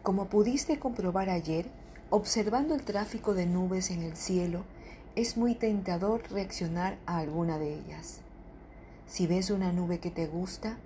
Como 0.01 0.25
pudiste 0.29 0.79
comprobar 0.79 1.29
ayer, 1.29 1.67
observando 2.10 2.73
el 2.73 2.81
tráfico 2.81 3.36
de 3.36 3.45
nubes 3.45 3.91
en 3.91 4.01
el 4.01 4.17
cielo, 4.17 4.63
es 5.15 5.38
muy 5.38 5.53
tentador 5.53 6.23
reaccionar 6.31 6.97
a 7.05 7.19
alguna 7.19 7.60
de 7.60 7.75
ellas. 7.75 8.21
Si 9.05 9.27
ves 9.27 9.51
una 9.51 9.71
nube 9.71 9.99
que 9.99 10.10
te 10.10 10.25
gusta, 10.25 10.79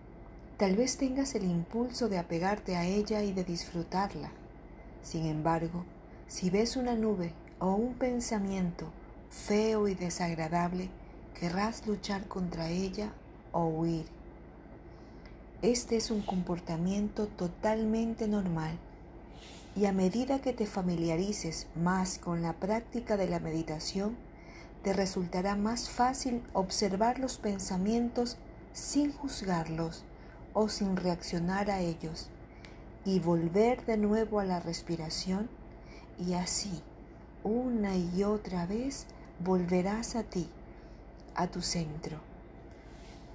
tal 0.57 0.75
vez 0.75 0.97
tengas 0.97 1.35
el 1.35 1.45
impulso 1.45 2.09
de 2.09 2.17
apegarte 2.17 2.75
a 2.75 2.85
ella 2.85 3.23
y 3.23 3.31
de 3.31 3.45
disfrutarla. 3.45 4.31
Sin 5.01 5.25
embargo, 5.27 5.85
si 6.27 6.49
ves 6.49 6.75
una 6.75 6.95
nube 6.95 7.31
o 7.59 7.73
un 7.73 7.93
pensamiento 7.93 8.87
feo 9.29 9.87
y 9.87 9.95
desagradable, 9.95 10.89
querrás 11.39 11.87
luchar 11.87 12.27
contra 12.27 12.69
ella 12.69 13.13
o 13.53 13.65
huir. 13.65 14.05
Este 15.61 15.95
es 15.95 16.11
un 16.11 16.21
comportamiento 16.21 17.27
totalmente 17.27 18.27
normal 18.27 18.77
y 19.75 19.85
a 19.85 19.93
medida 19.93 20.41
que 20.41 20.51
te 20.51 20.65
familiarices 20.65 21.67
más 21.75 22.19
con 22.19 22.41
la 22.41 22.53
práctica 22.53 23.15
de 23.15 23.29
la 23.29 23.39
meditación, 23.39 24.17
te 24.83 24.93
resultará 24.93 25.55
más 25.55 25.89
fácil 25.89 26.41
observar 26.53 27.19
los 27.19 27.37
pensamientos 27.37 28.37
sin 28.73 29.13
juzgarlos 29.13 30.03
o 30.53 30.67
sin 30.67 30.97
reaccionar 30.97 31.71
a 31.71 31.79
ellos 31.79 32.29
y 33.05 33.19
volver 33.19 33.85
de 33.85 33.97
nuevo 33.97 34.39
a 34.39 34.45
la 34.45 34.59
respiración 34.59 35.49
y 36.19 36.33
así 36.33 36.81
una 37.43 37.95
y 37.95 38.23
otra 38.23 38.65
vez 38.65 39.05
volverás 39.39 40.15
a 40.15 40.23
ti, 40.23 40.49
a 41.35 41.47
tu 41.47 41.61
centro. 41.61 42.17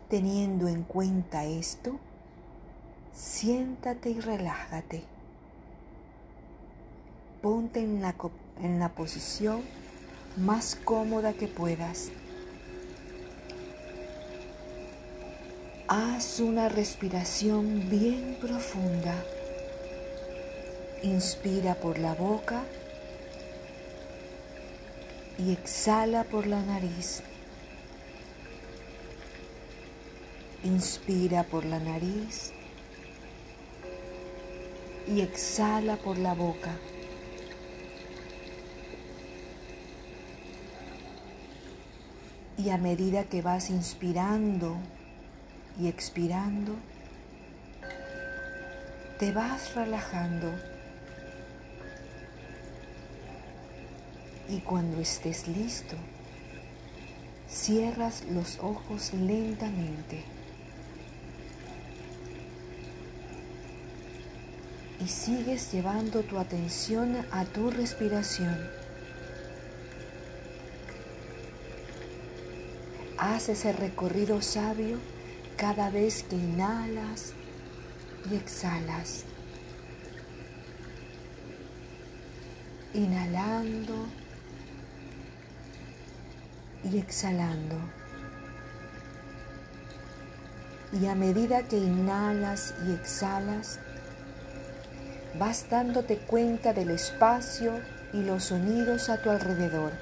Teniendo 0.09 0.69
en 0.69 0.83
cuenta 0.83 1.45
esto, 1.45 1.99
siéntate 3.13 4.11
y 4.11 4.21
relájate 4.21 5.15
ponte 7.45 7.81
en 7.81 8.01
la, 8.01 8.15
en 8.63 8.79
la 8.79 8.89
posición 8.89 9.61
más 10.39 10.79
cómoda 10.83 11.35
que 11.35 11.47
puedas. 11.47 12.09
Haz 15.87 16.41
una 16.41 16.71
respiración 16.71 17.91
bien 17.91 18.39
profunda. 18.41 19.15
Inspira 21.03 21.75
por 21.75 21.99
la 21.99 22.15
boca 22.15 22.63
y 25.37 25.53
exhala 25.53 26.25
por 26.25 26.47
la 26.47 26.63
nariz. 26.63 27.23
Inspira 30.65 31.45
por 31.45 31.67
la 31.67 31.79
nariz 31.79 32.53
y 35.07 35.21
exhala 35.21 35.97
por 35.97 36.17
la 36.17 36.33
boca. 36.33 36.75
Y 42.57 42.71
a 42.71 42.79
medida 42.79 43.25
que 43.25 43.43
vas 43.43 43.69
inspirando 43.69 44.79
y 45.79 45.89
expirando, 45.89 46.77
te 49.19 49.33
vas 49.33 49.75
relajando. 49.75 50.51
Y 54.49 54.61
cuando 54.61 55.01
estés 55.01 55.47
listo, 55.47 55.97
cierras 57.49 58.25
los 58.31 58.59
ojos 58.61 59.13
lentamente. 59.13 60.34
Y 65.05 65.09
sigues 65.09 65.71
llevando 65.71 66.23
tu 66.23 66.39
atención 66.39 67.27
a 67.31 67.45
tu 67.45 67.71
respiración. 67.71 68.57
Haz 73.19 73.51
ese 73.51 73.75
recorrido 73.75 74.41
sabio 74.41 74.99
cada 75.59 75.91
vez 75.91 76.23
que 76.23 76.37
inhalas 76.37 77.35
y 78.31 78.37
exhalas. 78.37 79.25
Inhalando 82.95 84.07
y 86.83 86.97
exhalando. 86.97 87.77
Y 90.99 91.07
a 91.07 91.15
medida 91.15 91.69
que 91.69 91.77
inhalas 91.77 92.75
y 92.87 92.93
exhalas, 92.93 93.81
vas 95.39 95.69
dándote 95.71 96.17
cuenta 96.17 96.73
del 96.73 96.91
espacio 96.91 97.73
y 98.13 98.23
los 98.23 98.45
sonidos 98.45 99.09
a 99.09 99.19
tu 99.19 99.31
alrededor. 99.31 99.93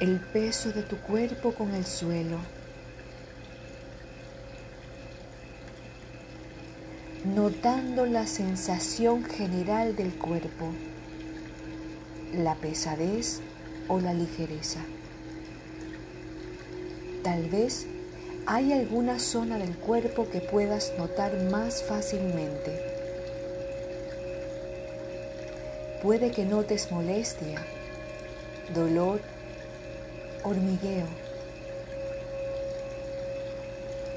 el 0.00 0.18
peso 0.18 0.72
de 0.72 0.82
tu 0.82 0.96
cuerpo 0.96 1.52
con 1.52 1.74
el 1.74 1.84
suelo. 1.84 2.38
Notando 7.26 8.06
la 8.06 8.26
sensación 8.26 9.24
general 9.24 9.94
del 9.94 10.14
cuerpo, 10.14 10.72
la 12.34 12.54
pesadez 12.54 13.40
o 13.88 14.00
la 14.00 14.14
ligereza. 14.14 14.80
Tal 17.22 17.50
vez 17.50 17.86
hay 18.52 18.72
alguna 18.72 19.20
zona 19.20 19.58
del 19.58 19.76
cuerpo 19.76 20.28
que 20.28 20.40
puedas 20.40 20.92
notar 20.98 21.40
más 21.52 21.84
fácilmente. 21.84 22.82
Puede 26.02 26.32
que 26.32 26.44
notes 26.44 26.90
molestia, 26.90 27.64
dolor 28.74 29.20
hormigueo. 30.42 31.06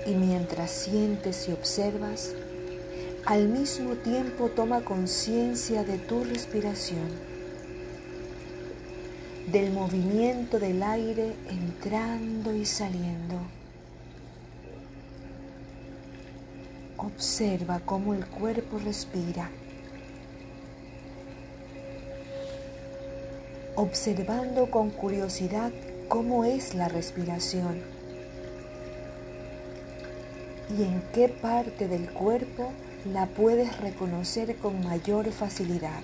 Y 0.07 0.15
mientras 0.15 0.71
sientes 0.71 1.47
y 1.47 1.51
observas, 1.51 2.31
al 3.27 3.47
mismo 3.49 3.93
tiempo 3.97 4.49
toma 4.49 4.83
conciencia 4.83 5.83
de 5.83 5.99
tu 5.99 6.23
respiración, 6.23 7.07
del 9.51 9.71
movimiento 9.71 10.57
del 10.57 10.81
aire 10.81 11.33
entrando 11.51 12.55
y 12.55 12.65
saliendo. 12.65 13.52
Observa 17.15 17.79
cómo 17.85 18.15
el 18.15 18.25
cuerpo 18.25 18.79
respira. 18.79 19.51
Observando 23.75 24.71
con 24.71 24.89
curiosidad 24.89 25.71
cómo 26.07 26.43
es 26.43 26.73
la 26.73 26.87
respiración 26.87 27.81
y 30.75 30.83
en 30.83 31.03
qué 31.13 31.29
parte 31.29 31.87
del 31.87 32.09
cuerpo 32.11 32.71
la 33.05 33.27
puedes 33.27 33.79
reconocer 33.79 34.55
con 34.55 34.83
mayor 34.83 35.31
facilidad. 35.31 36.01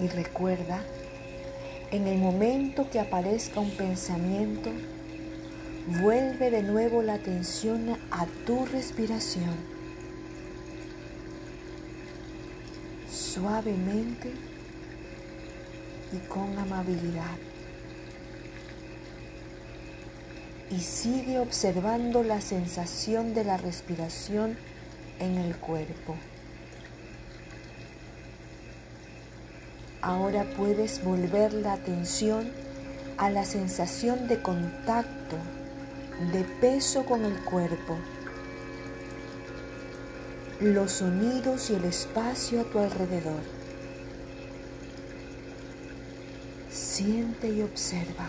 Y 0.00 0.08
recuerda, 0.08 0.82
en 1.90 2.06
el 2.06 2.18
momento 2.18 2.88
que 2.88 2.98
aparezca 2.98 3.60
un 3.60 3.72
pensamiento, 3.72 4.70
vuelve 6.00 6.50
de 6.50 6.62
nuevo 6.62 7.02
la 7.02 7.14
atención 7.14 7.96
a 8.10 8.26
tu 8.46 8.66
respiración. 8.66 9.54
Suavemente 13.10 14.32
y 16.12 16.18
con 16.28 16.58
amabilidad. 16.58 17.36
Y 20.70 20.80
sigue 20.80 21.38
observando 21.38 22.22
la 22.22 22.40
sensación 22.40 23.32
de 23.32 23.44
la 23.44 23.56
respiración 23.56 24.56
en 25.18 25.38
el 25.38 25.56
cuerpo. 25.56 26.14
Ahora 30.02 30.44
puedes 30.56 31.02
volver 31.02 31.52
la 31.52 31.72
atención 31.72 32.50
a 33.16 33.30
la 33.30 33.44
sensación 33.44 34.28
de 34.28 34.40
contacto, 34.40 35.36
de 36.32 36.42
peso 36.60 37.04
con 37.04 37.24
el 37.24 37.44
cuerpo, 37.44 37.96
los 40.60 40.92
sonidos 40.92 41.70
y 41.70 41.74
el 41.74 41.84
espacio 41.84 42.62
a 42.62 42.64
tu 42.64 42.80
alrededor. 42.80 43.40
Siente 46.70 47.48
y 47.48 47.62
observa. 47.62 48.28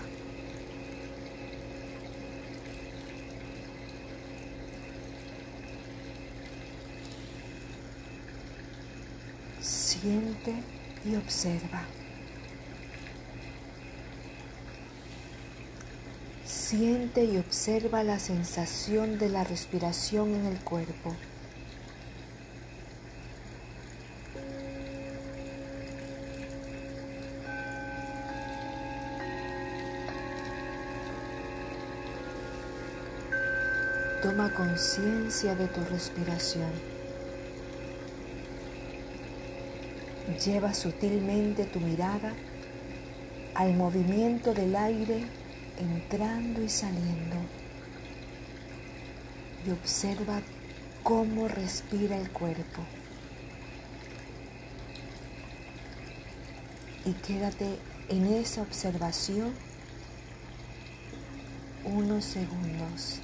Siente 9.60 10.54
y 11.04 11.16
observa. 11.16 11.99
Siente 16.70 17.24
y 17.24 17.38
observa 17.38 18.04
la 18.04 18.20
sensación 18.20 19.18
de 19.18 19.28
la 19.28 19.44
respiración 19.44 20.36
en 20.36 20.46
el 20.46 20.60
cuerpo. 20.60 21.16
Toma 34.22 34.54
conciencia 34.54 35.56
de 35.56 35.66
tu 35.70 35.84
respiración. 35.86 36.70
Lleva 40.46 40.76
sutilmente 40.76 41.66
tu 41.66 41.80
mirada 41.80 42.32
al 43.56 43.74
movimiento 43.74 44.54
del 44.54 44.76
aire 44.76 45.39
entrando 45.80 46.62
y 46.62 46.70
saliendo 46.70 47.38
y 49.66 49.72
observa 49.72 50.42
cómo 51.04 51.48
respira 51.48 52.18
el 52.18 52.30
cuerpo. 52.30 52.84
Y 57.06 57.14
quédate 57.14 57.80
en 58.10 58.28
esa 58.28 58.62
observación 58.62 59.54
unos 61.86 62.26
segundos. 62.26 63.22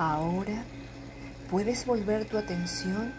Ahora 0.00 0.64
puedes 1.62 1.84
volver 1.84 2.24
tu 2.24 2.38
atención 2.38 3.12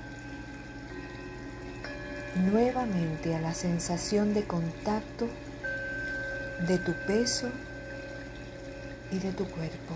nuevamente 2.52 3.36
a 3.36 3.40
la 3.40 3.54
sensación 3.54 4.34
de 4.34 4.46
contacto 4.46 5.28
de 6.68 6.80
tu 6.80 6.92
peso 7.06 7.50
y 9.12 9.20
de 9.20 9.32
tu 9.34 9.46
cuerpo. 9.46 9.94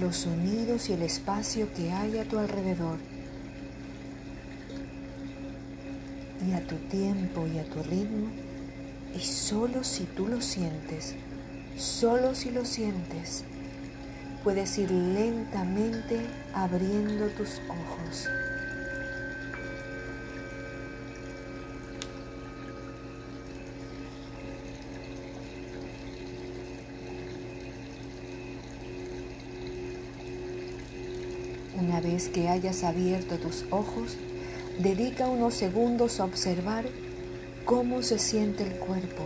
Los 0.00 0.16
sonidos 0.16 0.90
y 0.90 0.94
el 0.94 1.02
espacio 1.02 1.72
que 1.72 1.92
hay 1.92 2.18
a 2.18 2.24
tu 2.24 2.40
alrededor. 2.40 2.98
Y 6.44 6.52
a 6.52 6.66
tu 6.66 6.74
tiempo 6.88 7.46
y 7.46 7.60
a 7.60 7.64
tu 7.64 7.80
ritmo. 7.84 8.26
Y 9.14 9.20
solo 9.20 9.84
si 9.84 10.02
tú 10.02 10.26
lo 10.26 10.40
sientes, 10.40 11.14
Solo 11.76 12.34
si 12.34 12.50
lo 12.50 12.64
sientes, 12.64 13.44
puedes 14.46 14.78
ir 14.78 14.92
lentamente 14.92 16.20
abriendo 16.54 17.26
tus 17.30 17.60
ojos. 17.68 18.28
Una 31.76 32.00
vez 32.00 32.28
que 32.28 32.48
hayas 32.48 32.84
abierto 32.84 33.38
tus 33.38 33.64
ojos, 33.72 34.16
dedica 34.78 35.26
unos 35.26 35.54
segundos 35.54 36.20
a 36.20 36.24
observar 36.24 36.84
cómo 37.64 38.00
se 38.04 38.20
siente 38.20 38.62
el 38.62 38.78
cuerpo 38.78 39.24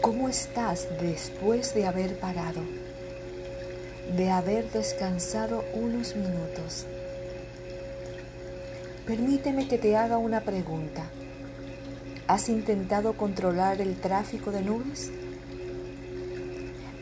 ¿Cómo 0.00 0.30
estás 0.30 0.88
después 1.02 1.74
de 1.74 1.86
haber 1.86 2.18
parado? 2.18 2.87
De 4.18 4.30
haber 4.30 4.68
descansado 4.72 5.64
unos 5.74 6.16
minutos. 6.16 6.86
Permíteme 9.06 9.68
que 9.68 9.78
te 9.78 9.96
haga 9.96 10.18
una 10.18 10.40
pregunta. 10.40 11.04
¿Has 12.26 12.48
intentado 12.48 13.12
controlar 13.12 13.80
el 13.80 13.94
tráfico 14.00 14.50
de 14.50 14.62
nubes? 14.62 15.12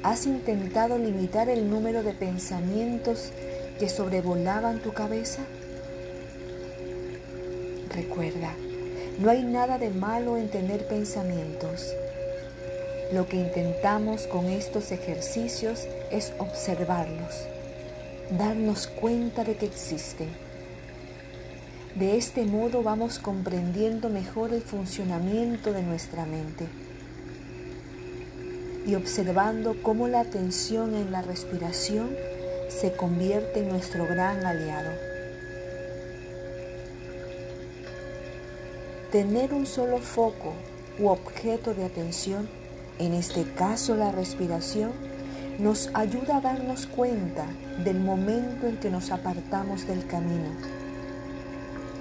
¿Has 0.02 0.26
intentado 0.26 0.98
limitar 0.98 1.48
el 1.48 1.70
número 1.70 2.02
de 2.02 2.12
pensamientos 2.12 3.33
que 3.79 3.88
sobrevolaban 3.88 4.83
tu 4.83 4.92
cabeza? 4.92 5.40
Recuerda, 7.94 8.52
no 9.18 9.31
hay 9.31 9.42
nada 9.42 9.79
de 9.79 9.88
malo 9.88 10.37
en 10.37 10.50
tener 10.50 10.87
pensamientos. 10.87 11.94
Lo 13.12 13.29
que 13.29 13.37
intentamos 13.37 14.27
con 14.27 14.47
estos 14.47 14.90
ejercicios 14.90 15.87
es 16.11 16.33
observarlos, 16.38 17.35
darnos 18.37 18.88
cuenta 18.88 19.45
de 19.45 19.55
que 19.55 19.66
existen. 19.66 20.29
De 21.95 22.16
este 22.16 22.45
modo 22.45 22.83
vamos 22.83 23.21
comprendiendo 23.21 24.09
mejor 24.09 24.53
el 24.53 24.61
funcionamiento 24.61 25.73
de 25.73 25.83
nuestra 25.83 26.27
mente 26.27 26.66
y 28.85 28.97
observando 28.97 29.77
cómo 29.83 30.09
la 30.09 30.21
atención 30.21 30.97
en 30.97 31.12
la 31.12 31.23
respiración 31.23 32.11
se 32.69 32.92
convierte 32.92 33.61
en 33.61 33.69
nuestro 33.69 34.05
gran 34.07 34.45
aliado. 34.45 34.90
Tener 39.12 39.55
un 39.55 39.64
solo 39.64 39.99
foco 39.99 40.55
u 40.99 41.07
objeto 41.07 41.73
de 41.73 41.85
atención 41.85 42.49
en 42.99 43.13
este 43.13 43.45
caso 43.55 43.95
la 43.95 44.11
respiración, 44.11 44.93
nos 45.59 45.91
ayuda 45.95 46.37
a 46.37 46.41
darnos 46.41 46.87
cuenta 46.87 47.47
del 47.83 47.99
momento 47.99 48.67
en 48.67 48.77
que 48.77 48.91
nos 48.91 49.11
apartamos 49.11 49.87
del 49.87 50.07
camino, 50.07 50.51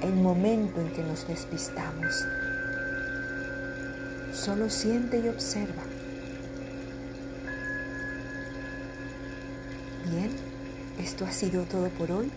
el 0.02 0.14
momento 0.14 0.82
en 0.82 0.92
que 0.92 1.04
nos 1.04 1.28
despistamos. 1.28 2.26
Solo 4.34 4.70
siente 4.70 5.20
y 5.20 5.30
observa. 5.30 5.84
Bien, 10.12 10.30
esto 11.00 11.26
ha 11.26 11.32
sido 11.32 11.64
todo 11.64 11.90
por 11.90 12.12
hoy. 12.12 12.32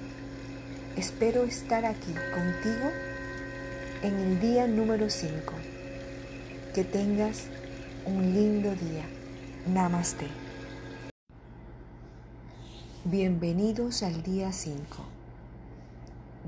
Espero 0.96 1.44
estar 1.44 1.84
aquí 1.84 2.14
contigo 2.32 2.90
en 4.02 4.14
el 4.14 4.40
día 4.40 4.66
número 4.66 5.10
5. 5.10 5.52
Que 6.74 6.84
tengas 6.84 7.44
un 8.08 8.32
lindo 8.32 8.74
día. 8.74 9.04
Namaste. 9.66 10.26
Bienvenidos 13.04 14.02
al 14.02 14.22
día 14.22 14.50
5. 14.50 14.80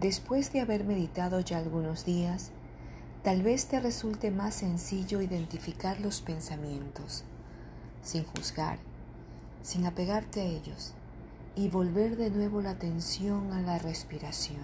Después 0.01 0.55
de 0.55 0.61
haber 0.61 0.85
meditado 0.85 1.41
ya 1.41 1.59
algunos 1.59 2.07
días, 2.07 2.51
tal 3.23 3.43
vez 3.43 3.67
te 3.67 3.79
resulte 3.79 4.31
más 4.31 4.55
sencillo 4.55 5.21
identificar 5.21 6.01
los 6.01 6.23
pensamientos, 6.23 7.25
sin 8.03 8.25
juzgar, 8.25 8.79
sin 9.63 9.85
apegarte 9.85 10.41
a 10.41 10.45
ellos, 10.45 10.95
y 11.57 11.69
volver 11.69 12.17
de 12.17 12.31
nuevo 12.31 12.63
la 12.63 12.71
atención 12.71 13.53
a 13.53 13.61
la 13.61 13.79
respiración. 13.79 14.63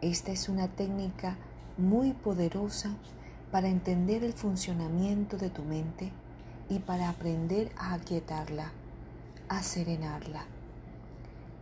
Esta 0.00 0.32
es 0.32 0.48
una 0.48 0.68
técnica 0.68 1.36
muy 1.76 2.12
poderosa 2.14 2.96
para 3.50 3.68
entender 3.68 4.24
el 4.24 4.32
funcionamiento 4.32 5.36
de 5.36 5.50
tu 5.50 5.62
mente 5.62 6.10
y 6.68 6.80
para 6.80 7.08
aprender 7.08 7.70
a 7.76 7.94
aquietarla, 7.94 8.72
a 9.48 9.62
serenarla. 9.62 10.44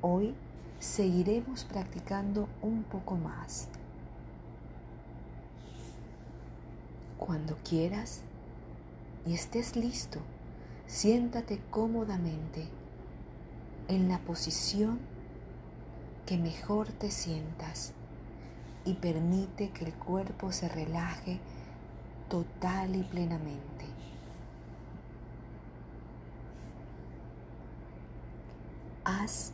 Hoy 0.01 0.35
seguiremos 0.81 1.65
practicando 1.65 2.49
un 2.63 2.83
poco 2.85 3.17
más. 3.17 3.69
Cuando 7.19 7.57
quieras 7.69 8.23
y 9.27 9.35
estés 9.35 9.77
listo, 9.77 10.21
siéntate 10.87 11.61
cómodamente 11.71 12.69
en 13.89 14.09
la 14.09 14.19
posición 14.19 14.99
que 16.27 16.39
mejor 16.39 16.89
te 16.89 17.11
sientas 17.11 17.93
y 18.85 18.95
permite 18.95 19.71
que 19.71 19.85
el 19.87 19.95
cuerpo 19.95 20.53
se 20.53 20.69
relaje 20.69 21.39
total 22.29 22.97
y 22.97 23.03
plenamente. 23.03 23.85
Haz 29.05 29.53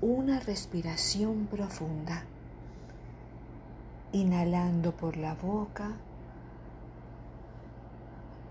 una 0.00 0.40
respiración 0.40 1.46
profunda 1.46 2.24
inhalando 4.12 4.92
por 4.92 5.16
la 5.16 5.34
boca 5.34 5.92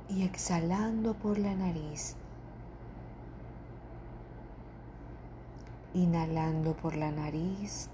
y 0.10 0.24
exhalando 0.24 1.14
por 1.14 1.38
la 1.38 1.56
nariz. 1.56 2.16
Inhalando 5.94 6.74
por 6.74 6.96
la 6.96 7.12
nariz 7.12 7.90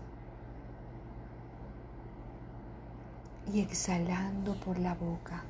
y 3.53 3.59
exhalando 3.61 4.55
por 4.55 4.79
la 4.79 4.93
boca. 4.93 5.43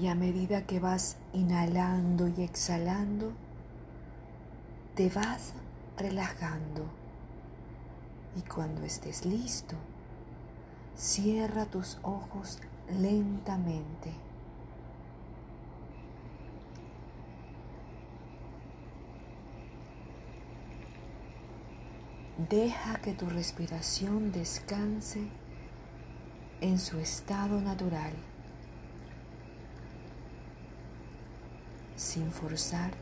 Y 0.00 0.08
a 0.08 0.14
medida 0.14 0.66
que 0.66 0.80
vas 0.80 1.16
inhalando 1.32 2.26
y 2.26 2.42
exhalando, 2.42 3.32
te 4.96 5.08
vas 5.08 5.52
relajando. 5.96 6.84
Y 8.36 8.42
cuando 8.42 8.82
estés 8.82 9.24
listo, 9.24 9.76
cierra 10.96 11.66
tus 11.66 11.98
ojos 12.02 12.58
lentamente. 12.90 14.12
Deja 22.50 22.96
que 22.96 23.12
tu 23.12 23.26
respiración 23.26 24.32
descanse 24.32 25.28
en 26.60 26.80
su 26.80 26.98
estado 26.98 27.60
natural, 27.60 28.12
sin 31.96 32.30
forzar 32.30 32.92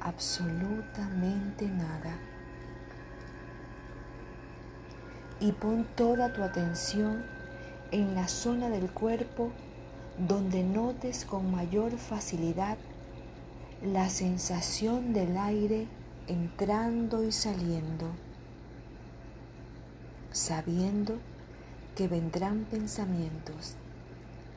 absolutamente 0.00 1.66
nada. 1.66 2.18
Y 5.40 5.52
pon 5.52 5.86
toda 5.96 6.32
tu 6.32 6.42
atención 6.42 7.24
en 7.90 8.14
la 8.14 8.28
zona 8.28 8.68
del 8.68 8.90
cuerpo 8.90 9.52
donde 10.18 10.64
notes 10.64 11.24
con 11.24 11.50
mayor 11.50 11.96
facilidad 11.96 12.76
la 13.82 14.08
sensación 14.08 15.12
del 15.12 15.36
aire 15.36 15.86
entrando 16.26 17.22
y 17.22 17.30
saliendo, 17.30 18.10
sabiendo 20.32 21.18
que 21.94 22.08
vendrán 22.08 22.66
pensamientos 22.70 23.76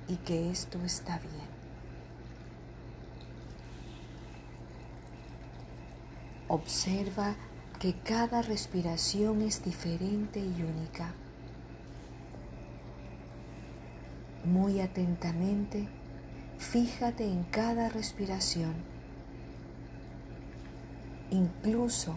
y 0.07 0.15
que 0.17 0.49
esto 0.49 0.79
está 0.83 1.19
bien. 1.19 1.40
Observa 6.53 7.35
que 7.79 7.93
cada 7.93 8.41
respiración 8.41 9.41
es 9.41 9.63
diferente 9.63 10.41
y 10.41 10.63
única. 10.63 11.13
Muy 14.43 14.81
atentamente, 14.81 15.87
fíjate 16.57 17.23
en 17.23 17.43
cada 17.43 17.87
respiración. 17.87 18.73
Incluso 21.29 22.15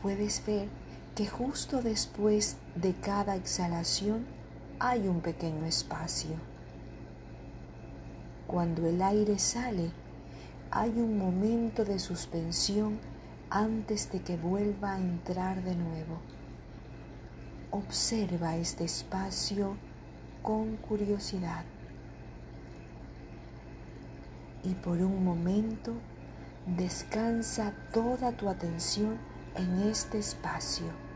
puedes 0.00 0.42
ver 0.46 0.70
que 1.14 1.26
justo 1.26 1.82
después 1.82 2.56
de 2.76 2.94
cada 2.94 3.36
exhalación 3.36 4.24
hay 4.78 5.06
un 5.06 5.20
pequeño 5.20 5.66
espacio. 5.66 6.36
Cuando 8.46 8.86
el 8.88 9.02
aire 9.02 9.38
sale, 9.38 9.90
hay 10.70 10.88
un 10.92 11.18
momento 11.18 11.84
de 11.84 11.98
suspensión 11.98 12.98
antes 13.50 14.12
de 14.12 14.22
que 14.22 14.36
vuelva 14.36 14.92
a 14.92 14.98
entrar 15.00 15.62
de 15.64 15.74
nuevo. 15.74 16.20
Observa 17.72 18.56
este 18.56 18.84
espacio 18.84 19.76
con 20.42 20.76
curiosidad 20.76 21.64
y 24.62 24.74
por 24.74 24.98
un 24.98 25.24
momento 25.24 25.92
descansa 26.66 27.72
toda 27.92 28.32
tu 28.32 28.48
atención 28.48 29.18
en 29.56 29.80
este 29.88 30.18
espacio. 30.18 31.09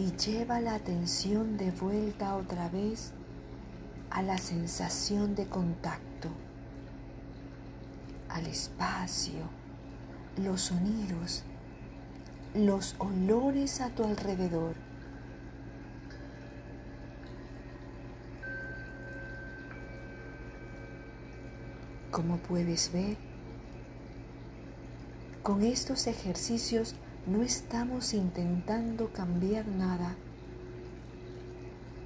Y 0.00 0.16
lleva 0.16 0.60
la 0.60 0.76
atención 0.76 1.58
de 1.58 1.70
vuelta 1.72 2.34
otra 2.34 2.70
vez 2.70 3.12
a 4.08 4.22
la 4.22 4.38
sensación 4.38 5.34
de 5.34 5.46
contacto, 5.46 6.28
al 8.30 8.46
espacio, 8.46 9.42
los 10.38 10.62
sonidos, 10.62 11.44
los 12.54 12.94
olores 12.98 13.82
a 13.82 13.90
tu 13.90 14.04
alrededor. 14.04 14.74
Como 22.10 22.38
puedes 22.38 22.90
ver, 22.90 23.18
con 25.42 25.62
estos 25.62 26.06
ejercicios 26.06 26.94
no 27.26 27.42
estamos 27.42 28.14
intentando 28.14 29.12
cambiar 29.12 29.66
nada, 29.66 30.16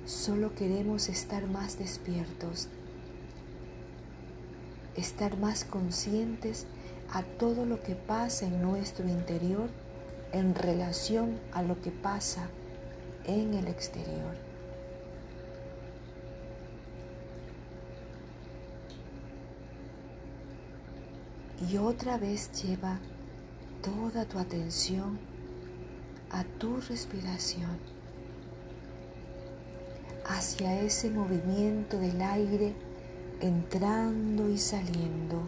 solo 0.07 0.55
queremos 0.55 1.09
estar 1.09 1.47
más 1.47 1.79
despiertos, 1.79 2.69
estar 4.97 5.37
más 5.39 5.65
conscientes 5.65 6.67
a 7.13 7.23
todo 7.23 7.65
lo 7.65 7.83
que 7.83 7.95
pasa 7.95 8.47
en 8.47 8.61
nuestro 8.61 9.09
interior 9.09 9.69
en 10.33 10.55
relación 10.55 11.39
a 11.53 11.63
lo 11.63 11.81
que 11.81 11.93
pasa 11.93 12.49
en 13.25 13.55
el 13.55 13.69
exterior. 13.69 14.35
Y 21.71 21.79
otra 21.79 22.19
vez 22.19 22.51
lleva 22.63 22.99
toda 23.85 24.25
tu 24.25 24.39
atención 24.39 25.19
a 26.31 26.43
tu 26.43 26.81
respiración, 26.81 27.79
hacia 30.25 30.81
ese 30.81 31.11
movimiento 31.11 31.99
del 31.99 32.21
aire 32.23 32.75
entrando 33.41 34.49
y 34.49 34.59
saliendo. 34.59 35.43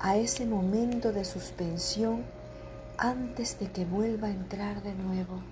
a 0.00 0.16
ese 0.16 0.46
momento 0.46 1.12
de 1.12 1.24
suspensión 1.24 2.24
antes 2.98 3.58
de 3.58 3.70
que 3.70 3.84
vuelva 3.84 4.28
a 4.28 4.30
entrar 4.30 4.82
de 4.82 4.94
nuevo. 4.94 5.42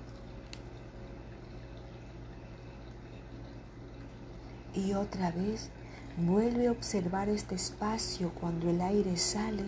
Y 4.75 4.93
otra 4.93 5.31
vez 5.33 5.71
Vuelve 6.19 6.69
a 6.69 6.73
observar 6.73 7.29
este 7.29 7.55
espacio 7.57 8.33
cuando 8.41 8.71
el 8.71 8.81
aire 8.81 9.19
sale 9.19 9.65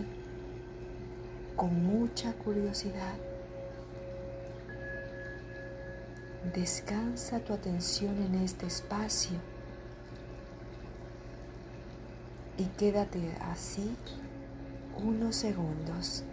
con 1.55 1.83
mucha 1.83 2.33
curiosidad. 2.33 3.13
Descansa 6.55 7.39
tu 7.41 7.53
atención 7.53 8.17
en 8.23 8.33
este 8.43 8.65
espacio 8.65 9.37
y 12.57 12.63
quédate 12.79 13.31
así 13.51 13.95
unos 14.97 15.35
segundos. 15.35 16.23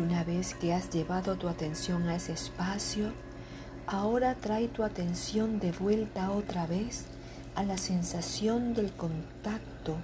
Y 0.00 0.02
una 0.02 0.24
vez 0.24 0.54
que 0.54 0.72
has 0.72 0.88
llevado 0.88 1.36
tu 1.36 1.46
atención 1.46 2.08
a 2.08 2.16
ese 2.16 2.32
espacio, 2.32 3.12
ahora 3.86 4.34
trae 4.34 4.66
tu 4.66 4.82
atención 4.82 5.60
de 5.60 5.72
vuelta 5.72 6.30
otra 6.30 6.66
vez 6.66 7.04
a 7.54 7.64
la 7.64 7.76
sensación 7.76 8.72
del 8.72 8.92
contacto 8.92 9.96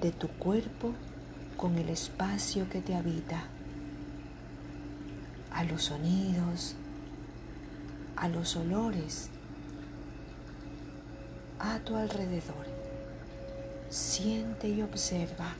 de 0.00 0.10
tu 0.10 0.26
cuerpo 0.26 0.92
con 1.56 1.78
el 1.78 1.88
espacio 1.88 2.68
que 2.68 2.80
te 2.80 2.96
habita, 2.96 3.44
a 5.52 5.62
los 5.62 5.84
sonidos, 5.84 6.74
a 8.16 8.28
los 8.28 8.56
olores 8.56 9.30
a 11.60 11.78
tu 11.78 11.94
alrededor. 11.94 12.66
Siente 13.88 14.68
y 14.68 14.82
observa. 14.82 15.54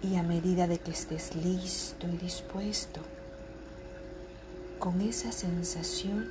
Y 0.00 0.16
a 0.16 0.22
medida 0.22 0.66
de 0.66 0.78
que 0.78 0.92
estés 0.92 1.34
listo 1.34 2.06
y 2.06 2.16
dispuesto, 2.16 3.00
con 4.78 5.00
esa 5.00 5.32
sensación, 5.32 6.28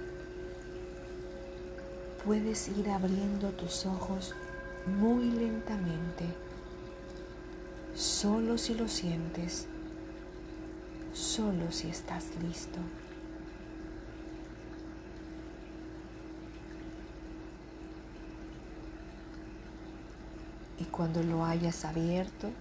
puedes 2.23 2.69
ir 2.69 2.89
abriendo 2.89 3.49
tus 3.49 3.85
ojos 3.85 4.33
muy 4.85 5.29
lentamente, 5.31 6.25
solo 7.93 8.57
si 8.57 8.73
lo 8.73 8.87
sientes, 8.87 9.67
solo 11.13 11.71
si 11.71 11.89
estás 11.89 12.25
listo. 12.41 12.79
Y 20.79 20.85
cuando 20.85 21.21
lo 21.21 21.43
hayas 21.43 21.83
abierto, 21.83 22.51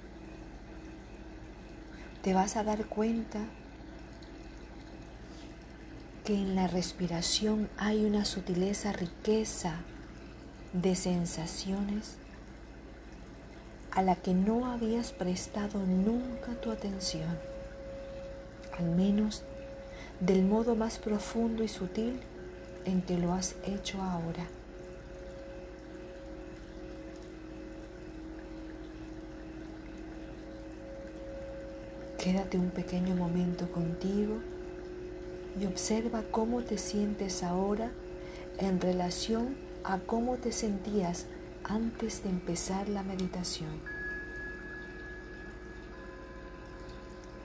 te 2.26 2.34
vas 2.34 2.56
a 2.56 2.64
dar 2.64 2.86
cuenta 2.86 3.38
que 6.24 6.34
en 6.34 6.56
la 6.56 6.66
respiración 6.66 7.68
hay 7.78 8.04
una 8.04 8.24
sutileza, 8.24 8.92
riqueza 8.92 9.74
de 10.72 10.96
sensaciones 10.96 12.16
a 13.92 14.02
la 14.02 14.16
que 14.16 14.34
no 14.34 14.66
habías 14.66 15.12
prestado 15.12 15.78
nunca 15.78 16.60
tu 16.60 16.72
atención, 16.72 17.38
al 18.76 18.86
menos 18.86 19.44
del 20.18 20.42
modo 20.42 20.74
más 20.74 20.98
profundo 20.98 21.62
y 21.62 21.68
sutil 21.68 22.18
en 22.86 23.02
que 23.02 23.18
lo 23.18 23.34
has 23.34 23.54
hecho 23.64 24.02
ahora. 24.02 24.48
Quédate 32.26 32.58
un 32.58 32.70
pequeño 32.70 33.14
momento 33.14 33.70
contigo 33.70 34.38
y 35.60 35.66
observa 35.66 36.24
cómo 36.32 36.60
te 36.62 36.76
sientes 36.76 37.44
ahora 37.44 37.92
en 38.58 38.80
relación 38.80 39.56
a 39.84 39.98
cómo 39.98 40.34
te 40.34 40.50
sentías 40.50 41.26
antes 41.62 42.24
de 42.24 42.30
empezar 42.30 42.88
la 42.88 43.04
meditación. 43.04 43.80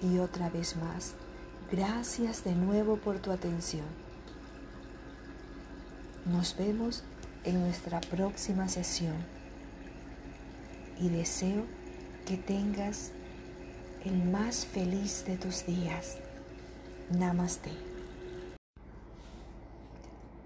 Y 0.02 0.18
otra 0.18 0.50
vez 0.50 0.76
más, 0.78 1.14
gracias 1.72 2.44
de 2.44 2.56
nuevo 2.56 2.98
por 2.98 3.20
tu 3.20 3.30
atención. 3.30 3.86
Nos 6.26 6.58
vemos 6.58 7.04
en 7.44 7.62
nuestra 7.62 8.02
próxima 8.02 8.68
sesión 8.68 9.18
y 11.00 11.10
deseo 11.10 11.66
que 12.26 12.38
tengas 12.38 13.12
el 14.06 14.18
más 14.32 14.66
feliz 14.66 15.26
de 15.28 15.38
tus 15.38 15.66
días. 15.68 16.18
Namaste. 17.12 17.70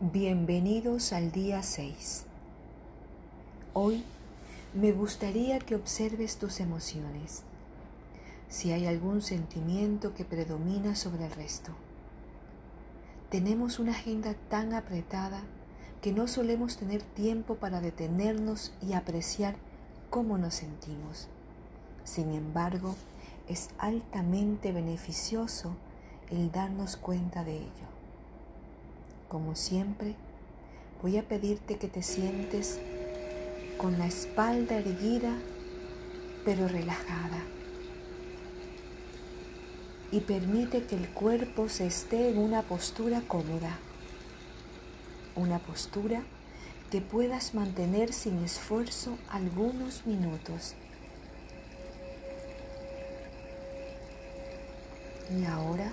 Bienvenidos 0.01 1.13
al 1.13 1.31
día 1.31 1.63
6. 1.63 2.25
Hoy 3.73 4.03
me 4.73 4.91
gustaría 4.91 5.59
que 5.59 5.75
observes 5.75 6.37
tus 6.37 6.59
emociones, 6.59 7.43
si 8.49 8.73
hay 8.73 8.87
algún 8.87 9.21
sentimiento 9.21 10.13
que 10.13 10.25
predomina 10.25 10.95
sobre 10.95 11.25
el 11.25 11.31
resto. 11.31 11.71
Tenemos 13.29 13.79
una 13.79 13.93
agenda 13.93 14.35
tan 14.49 14.73
apretada 14.73 15.41
que 16.01 16.11
no 16.11 16.27
solemos 16.27 16.75
tener 16.75 17.01
tiempo 17.01 17.55
para 17.55 17.79
detenernos 17.79 18.73
y 18.85 18.93
apreciar 18.93 19.55
cómo 20.09 20.37
nos 20.37 20.55
sentimos. 20.55 21.29
Sin 22.03 22.33
embargo, 22.33 22.95
es 23.47 23.69
altamente 23.77 24.71
beneficioso 24.71 25.75
el 26.29 26.51
darnos 26.51 26.97
cuenta 26.97 27.43
de 27.43 27.57
ello. 27.57 27.87
Como 29.29 29.55
siempre, 29.55 30.15
voy 31.01 31.17
a 31.17 31.27
pedirte 31.27 31.77
que 31.77 31.87
te 31.87 32.01
sientes 32.01 32.79
con 33.77 33.99
la 33.99 34.07
espalda 34.07 34.75
erguida 34.75 35.35
pero 36.45 36.67
relajada 36.67 37.41
y 40.11 40.21
permite 40.21 40.85
que 40.85 40.95
el 40.95 41.09
cuerpo 41.09 41.67
se 41.67 41.87
esté 41.87 42.29
en 42.29 42.37
una 42.37 42.61
postura 42.61 43.21
cómoda, 43.27 43.79
una 45.35 45.59
postura 45.59 46.23
que 46.91 47.01
puedas 47.01 47.53
mantener 47.53 48.13
sin 48.13 48.43
esfuerzo 48.43 49.17
algunos 49.29 50.05
minutos. 50.05 50.75
Y 55.31 55.43
ahora 55.45 55.91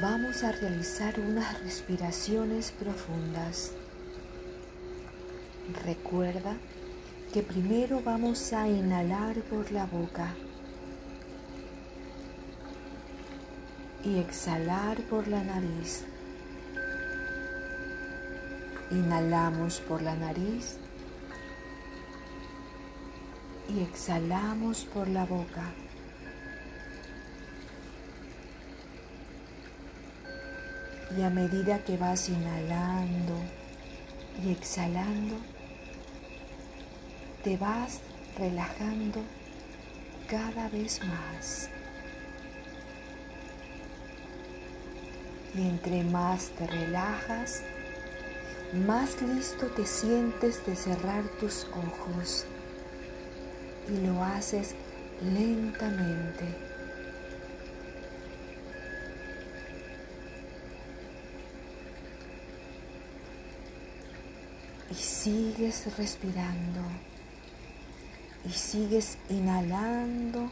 vamos 0.00 0.42
a 0.42 0.52
realizar 0.52 1.20
unas 1.20 1.62
respiraciones 1.62 2.70
profundas. 2.70 3.72
Recuerda 5.84 6.56
que 7.34 7.42
primero 7.42 8.00
vamos 8.02 8.52
a 8.52 8.66
inhalar 8.66 9.36
por 9.42 9.70
la 9.72 9.84
boca 9.86 10.34
y 14.02 14.18
exhalar 14.18 14.96
por 15.02 15.28
la 15.28 15.44
nariz. 15.44 16.04
Inhalamos 18.90 19.80
por 19.80 20.02
la 20.02 20.16
nariz 20.16 20.78
y 23.68 23.82
exhalamos 23.82 24.84
por 24.86 25.08
la 25.08 25.24
boca. 25.24 25.72
Y 31.16 31.22
a 31.22 31.30
medida 31.30 31.78
que 31.80 31.96
vas 31.96 32.28
inhalando 32.28 33.36
y 34.44 34.52
exhalando, 34.52 35.36
te 37.42 37.56
vas 37.56 38.00
relajando 38.38 39.20
cada 40.28 40.68
vez 40.68 41.00
más. 41.04 41.68
Y 45.54 45.62
entre 45.62 46.04
más 46.04 46.50
te 46.50 46.66
relajas, 46.66 47.62
más 48.86 49.20
listo 49.20 49.66
te 49.66 49.84
sientes 49.84 50.64
de 50.64 50.76
cerrar 50.76 51.24
tus 51.40 51.66
ojos. 51.74 52.44
Y 53.88 54.06
lo 54.06 54.22
haces 54.22 54.76
lentamente. 55.20 56.69
Y 64.90 64.94
sigues 64.94 65.96
respirando 65.96 66.82
y 68.44 68.50
sigues 68.50 69.18
inhalando 69.28 70.50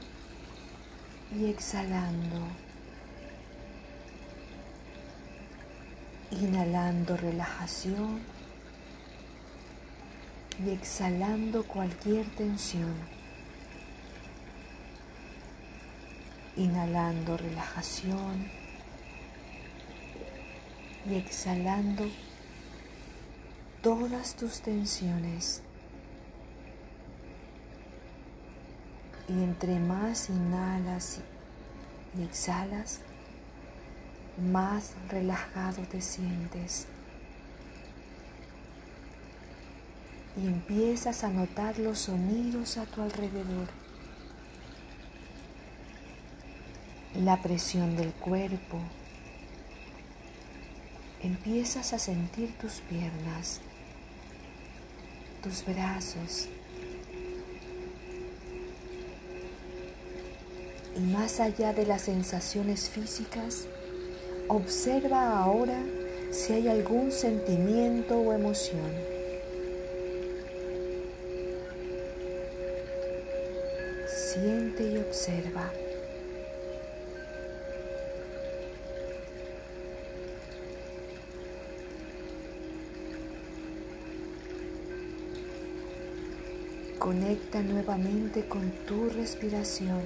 y 1.35 1.47
exhalando. 1.47 2.47
Inhalando 6.31 7.17
relajación 7.17 8.21
y 10.65 10.71
exhalando 10.71 11.65
cualquier 11.65 12.27
tensión. 12.37 12.95
Inhalando 16.57 17.37
relajación 17.37 18.51
y 21.09 21.15
exhalando 21.15 22.05
todas 23.83 24.35
tus 24.35 24.61
tensiones. 24.61 25.63
Y 29.29 29.33
entre 29.33 29.79
más 29.79 30.31
inhalas 30.31 31.21
y 32.19 32.23
exhalas, 32.23 33.01
más 34.39 34.95
relajado 35.09 35.83
te 35.83 36.01
sientes. 36.01 36.87
y 40.43 40.47
empiezas 40.47 41.25
a 41.25 41.31
notar 41.31 41.79
los 41.79 41.99
sonidos 42.01 42.77
a 42.77 42.87
tu 42.87 43.03
alrededor. 43.03 43.69
La 47.17 47.43
presión 47.43 47.97
del 47.97 48.13
cuerpo. 48.13 48.79
Empiezas 51.23 51.93
a 51.93 51.99
sentir 51.99 52.57
tus 52.59 52.75
piernas, 52.83 53.61
tus 55.43 55.65
brazos. 55.65 56.49
Y 60.97 61.01
más 61.01 61.41
allá 61.41 61.73
de 61.73 61.87
las 61.87 62.03
sensaciones 62.03 62.89
físicas, 62.89 63.67
observa 64.49 65.39
ahora 65.39 65.81
si 66.31 66.55
hay 66.55 66.69
algún 66.69 67.13
sentimiento 67.13 68.19
o 68.19 68.33
emoción. 68.33 68.93
Siente 74.33 74.83
y 74.83 74.97
observa. 74.99 75.73
Conecta 87.09 87.63
nuevamente 87.63 88.45
con 88.45 88.71
tu 88.87 89.09
respiración, 89.09 90.03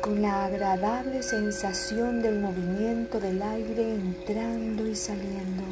con 0.00 0.22
la 0.22 0.44
agradable 0.44 1.24
sensación 1.24 2.22
del 2.22 2.38
movimiento 2.38 3.18
del 3.18 3.42
aire 3.42 3.94
entrando 3.94 4.86
y 4.86 4.94
saliendo. 4.94 5.64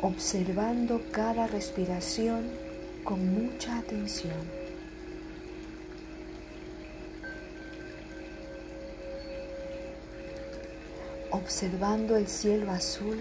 observando 0.00 1.02
cada 1.10 1.46
respiración 1.46 2.48
con 3.04 3.34
mucha 3.34 3.76
atención. 3.76 4.61
Observando 11.42 12.16
el 12.16 12.28
cielo 12.28 12.70
azul 12.70 13.18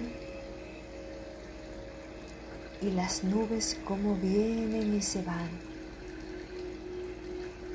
y 2.81 2.91
las 2.91 3.23
nubes 3.23 3.77
como 3.83 4.15
vienen 4.15 4.95
y 4.95 5.01
se 5.01 5.21
van 5.23 5.49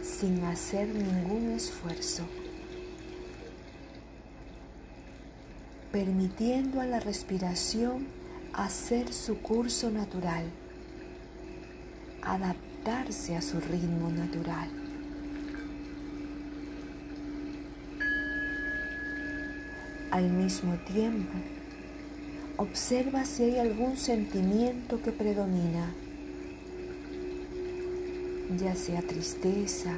sin 0.02 0.44
hacer 0.44 0.88
ningún 0.88 1.50
esfuerzo. 1.50 2.24
permitiendo 5.96 6.82
a 6.82 6.84
la 6.84 7.00
respiración 7.00 8.06
hacer 8.52 9.14
su 9.14 9.38
curso 9.38 9.90
natural, 9.90 10.44
adaptarse 12.20 13.34
a 13.34 13.40
su 13.40 13.60
ritmo 13.60 14.10
natural. 14.10 14.85
Al 20.16 20.30
mismo 20.30 20.78
tiempo, 20.78 21.34
observa 22.56 23.26
si 23.26 23.42
hay 23.42 23.58
algún 23.58 23.98
sentimiento 23.98 25.02
que 25.02 25.12
predomina, 25.12 25.92
ya 28.56 28.74
sea 28.74 29.02
tristeza, 29.02 29.92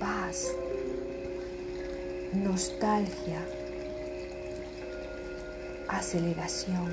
paz, 0.00 0.48
nostalgia, 2.32 3.46
aceleración 5.86 6.90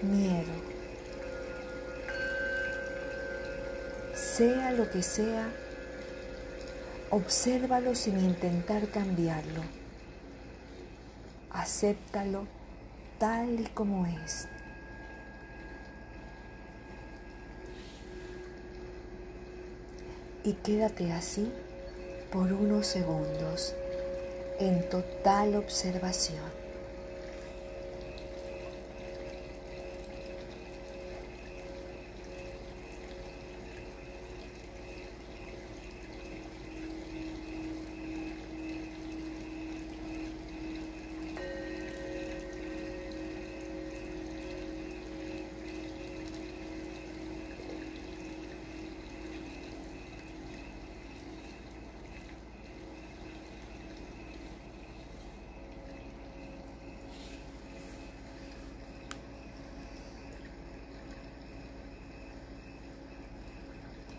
miedo. 0.00 0.54
Sea 4.14 4.72
lo 4.72 4.88
que 4.88 5.02
sea, 5.02 5.46
obsérvalo 7.12 7.94
sin 7.94 8.18
intentar 8.18 8.88
cambiarlo. 8.88 9.60
Acéptalo 11.50 12.46
tal 13.18 13.60
y 13.60 13.66
como 13.66 14.06
es. 14.06 14.48
Y 20.42 20.54
quédate 20.54 21.12
así 21.12 21.52
por 22.32 22.50
unos 22.50 22.86
segundos 22.86 23.74
en 24.58 24.88
total 24.88 25.56
observación. 25.56 26.61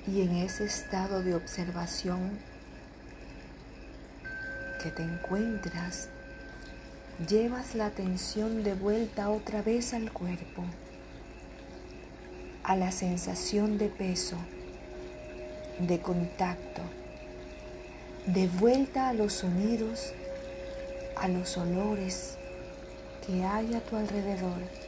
Y 0.06 0.22
en 0.22 0.36
ese 0.36 0.66
estado 0.66 1.24
de 1.24 1.34
observación 1.34 2.32
que 4.82 4.92
te 4.92 5.02
encuentras, 5.02 6.10
llevas 7.30 7.74
la 7.74 7.86
atención 7.86 8.64
de 8.64 8.74
vuelta 8.74 9.30
otra 9.30 9.62
vez 9.62 9.94
al 9.94 10.12
cuerpo, 10.12 10.66
a 12.64 12.76
la 12.76 12.92
sensación 12.92 13.78
de 13.78 13.88
peso, 13.88 14.36
de 15.80 16.02
contacto, 16.02 16.82
de 18.26 18.48
vuelta 18.48 19.08
a 19.08 19.14
los 19.14 19.34
sonidos, 19.34 20.12
a 21.16 21.30
los 21.30 21.58
olores 21.58 22.38
que 23.26 23.46
hay 23.46 23.74
a 23.76 23.80
tu 23.80 23.96
alrededor. 23.96 24.83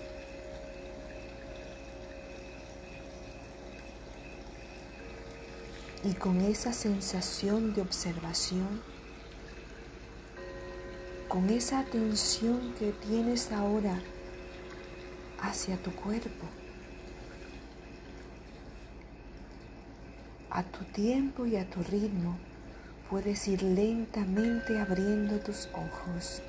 Y 6.06 6.14
con 6.14 6.40
esa 6.40 6.72
sensación 6.72 7.74
de 7.74 7.82
observación, 7.82 8.80
con 11.28 11.50
esa 11.50 11.80
atención 11.80 12.76
que 12.78 12.92
tienes 12.92 13.52
ahora 13.52 14.00
hacia 15.42 15.78
tu 15.78 15.92
cuerpo, 15.96 16.46
a 20.52 20.62
tu 20.62 20.84
tiempo 20.94 21.48
y 21.48 21.56
a 21.56 21.68
tu 21.68 21.82
ritmo, 21.82 22.38
puedes 23.10 23.48
ir 23.48 23.64
lentamente 23.64 24.80
abriendo 24.80 25.40
tus 25.40 25.70
ojos. 25.74 26.44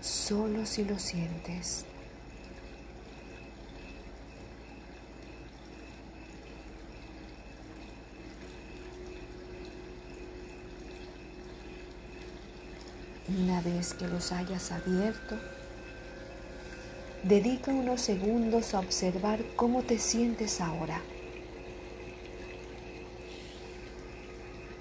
Solo 0.00 0.64
si 0.64 0.86
lo 0.86 0.98
sientes. 0.98 1.84
Una 13.40 13.62
vez 13.62 13.94
que 13.94 14.06
los 14.08 14.30
hayas 14.30 14.72
abierto, 14.72 15.38
dedica 17.22 17.70
unos 17.70 18.02
segundos 18.02 18.74
a 18.74 18.80
observar 18.80 19.40
cómo 19.56 19.82
te 19.82 19.98
sientes 19.98 20.60
ahora. 20.60 21.00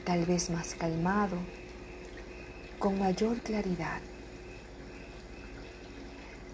Tal 0.03 0.25
vez 0.25 0.49
más 0.49 0.75
calmado, 0.75 1.37
con 2.77 2.99
mayor 2.99 3.37
claridad. 3.39 4.01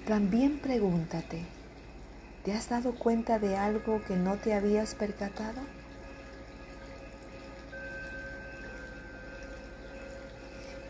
También 0.06 0.60
pregúntate, 0.60 1.46
¿te 2.46 2.54
has 2.54 2.70
dado 2.70 2.94
cuenta 2.94 3.40
de 3.40 3.58
algo 3.58 4.04
que 4.06 4.16
no 4.16 4.36
te 4.36 4.54
habías 4.54 4.94
percatado? 4.94 5.77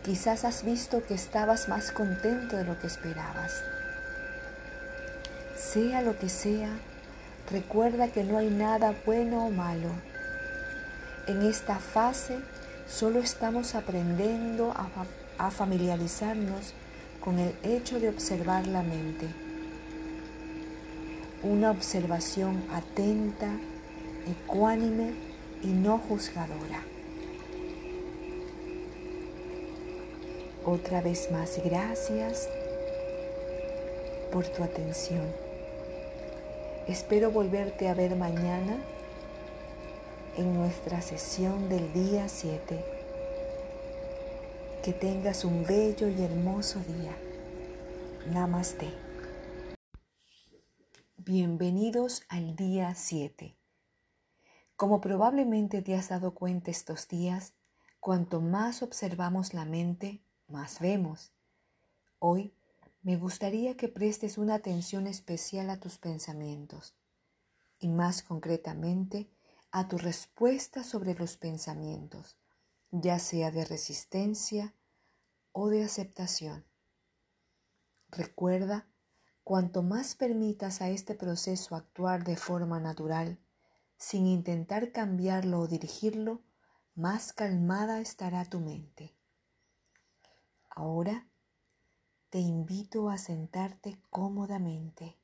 Quizás 0.08 0.46
has 0.46 0.64
visto 0.64 1.04
que 1.06 1.16
estabas 1.16 1.68
más 1.68 1.92
contento 1.92 2.56
de 2.56 2.64
lo 2.64 2.80
que 2.80 2.88
esperabas. 2.88 3.62
Sea 5.58 6.02
lo 6.02 6.18
que 6.18 6.30
sea, 6.30 6.70
recuerda 7.52 8.08
que 8.08 8.24
no 8.24 8.38
hay 8.38 8.50
nada 8.50 8.96
bueno 9.06 9.46
o 9.46 9.50
malo. 9.50 9.90
En 11.28 11.42
esta 11.42 11.76
fase 11.80 12.40
solo 12.88 13.20
estamos 13.20 13.76
aprendiendo 13.76 14.74
a, 15.38 15.52
familiarizarnos 15.52 16.74
con 17.20 17.38
el 17.38 17.54
hecho 17.64 18.00
de 18.00 18.08
observar 18.08 18.66
la 18.66 18.84
mente. 18.84 19.28
Una 21.44 21.70
observación 21.70 22.64
atenta, 22.72 23.50
ecuánime 24.26 25.16
y 25.62 25.68
no 25.68 25.98
juzgadora. 25.98 26.97
Otra 30.70 31.00
vez 31.00 31.32
más, 31.32 31.64
gracias 31.64 32.50
por 34.34 34.46
tu 34.50 34.64
atención. 34.64 35.26
Espero 36.90 37.32
volverte 37.32 37.88
a 37.88 37.94
ver 37.94 38.18
mañana 38.18 38.78
en 40.36 40.54
nuestra 40.54 41.02
sesión 41.02 41.70
del 41.70 41.94
día 41.94 42.28
7. 42.28 42.84
Que 44.84 44.92
tengas 44.92 45.46
un 45.46 45.64
bello 45.64 46.10
y 46.10 46.22
hermoso 46.22 46.82
día. 46.82 47.16
Namaste. 48.34 48.92
Bienvenidos 51.16 52.24
al 52.28 52.58
día 52.58 52.94
7. 52.94 53.58
Como 54.76 55.00
probablemente 55.00 55.82
te 55.82 55.96
has 55.96 56.10
dado 56.10 56.34
cuenta 56.34 56.72
estos 56.72 57.08
días, 57.08 57.54
cuanto 58.02 58.42
más 58.42 58.84
observamos 58.84 59.54
la 59.54 59.64
mente, 59.64 60.27
más 60.48 60.80
vemos. 60.80 61.32
Hoy 62.20 62.54
me 63.02 63.18
gustaría 63.18 63.76
que 63.78 63.88
prestes 63.88 64.38
una 64.38 64.56
atención 64.56 65.08
especial 65.08 65.70
a 65.70 65.80
tus 65.80 65.98
pensamientos 65.98 66.96
y 67.80 67.90
más 67.90 68.24
concretamente 68.24 69.30
a 69.72 69.88
tu 69.88 69.98
respuesta 69.98 70.84
sobre 70.84 71.14
los 71.14 71.38
pensamientos, 71.38 72.38
ya 72.92 73.20
sea 73.20 73.52
de 73.52 73.66
resistencia 73.66 74.74
o 75.52 75.70
de 75.70 75.84
aceptación. 75.84 76.66
Recuerda, 78.10 78.88
cuanto 79.44 79.84
más 79.84 80.16
permitas 80.16 80.82
a 80.82 80.90
este 80.90 81.14
proceso 81.14 81.76
actuar 81.76 82.24
de 82.24 82.38
forma 82.38 82.80
natural, 82.80 83.38
sin 83.98 84.28
intentar 84.28 84.92
cambiarlo 84.92 85.60
o 85.60 85.68
dirigirlo, 85.68 86.42
más 86.96 87.34
calmada 87.34 88.00
estará 88.00 88.46
tu 88.46 88.60
mente. 88.60 89.17
Ahora 90.80 91.26
te 92.30 92.38
invito 92.38 93.10
a 93.10 93.18
sentarte 93.18 93.98
cómodamente. 94.12 95.18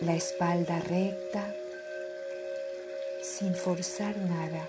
La 0.00 0.16
espalda 0.16 0.80
recta, 0.80 1.54
sin 3.22 3.54
forzar 3.54 4.16
nada. 4.16 4.68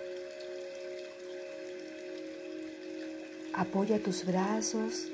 Apoya 3.55 3.97
tus 4.03 4.24
brazos 4.24 5.08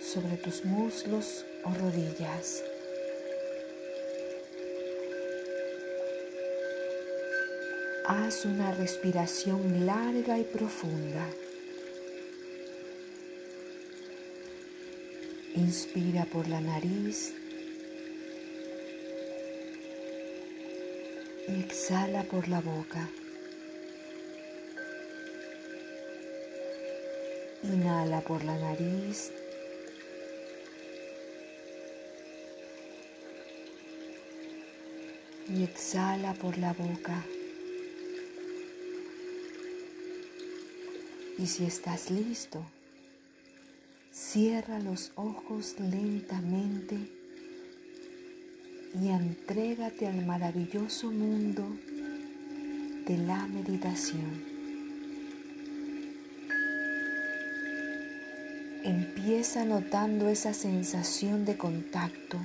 sobre 0.00 0.36
tus 0.36 0.64
muslos 0.64 1.44
o 1.64 1.74
rodillas. 1.74 2.62
Haz 8.08 8.44
una 8.44 8.70
respiración 8.70 9.84
larga 9.84 10.38
y 10.38 10.44
profunda. 10.44 11.26
Inspira 15.56 16.24
por 16.24 16.46
la 16.46 16.60
nariz 16.60 17.34
y 21.48 21.60
exhala 21.60 22.22
por 22.22 22.46
la 22.46 22.60
boca. 22.60 23.08
Inhala 27.64 28.20
por 28.20 28.44
la 28.44 28.56
nariz. 28.56 29.32
Y 35.48 35.64
exhala 35.64 36.34
por 36.34 36.56
la 36.58 36.72
boca. 36.72 37.24
Y 41.38 41.46
si 41.48 41.64
estás 41.64 42.10
listo, 42.10 42.64
cierra 44.10 44.78
los 44.78 45.12
ojos 45.16 45.74
lentamente 45.78 46.96
y 48.94 49.08
entrégate 49.08 50.06
al 50.06 50.24
maravilloso 50.24 51.10
mundo 51.10 51.62
de 53.06 53.18
la 53.18 53.46
meditación. 53.48 54.56
Empieza 58.82 59.66
notando 59.66 60.30
esa 60.30 60.54
sensación 60.54 61.44
de 61.44 61.58
contacto, 61.58 62.38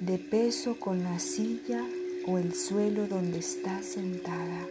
de 0.00 0.18
peso 0.18 0.78
con 0.78 1.02
la 1.02 1.18
silla 1.18 1.82
o 2.26 2.36
el 2.36 2.54
suelo 2.54 3.06
donde 3.06 3.38
estás 3.38 3.86
sentada 3.86 4.66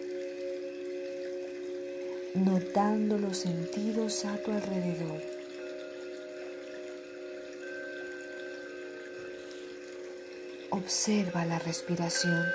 notando 2.36 3.18
los 3.18 3.38
sentidos 3.38 4.26
a 4.26 4.38
tu 4.38 4.52
alrededor. 4.52 5.22
Observa 10.70 11.46
la 11.46 11.60
respiración. 11.60 12.46